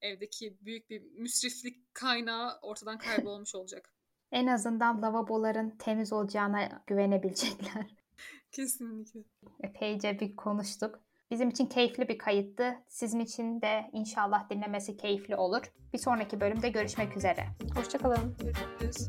[0.03, 3.95] evdeki büyük bir müsriflik kaynağı ortadan kaybolmuş olacak.
[4.33, 7.87] En azından lavaboların temiz olacağına güvenebilecekler.
[8.53, 9.21] Kesinlikle.
[9.63, 11.01] Epeyce bir konuştuk.
[11.31, 12.75] Bizim için keyifli bir kayıttı.
[12.89, 15.73] Sizin için de inşallah dinlemesi keyifli olur.
[15.93, 17.47] Bir sonraki bölümde görüşmek üzere.
[17.75, 18.37] Hoşçakalın.
[18.39, 19.09] Görüşürüz.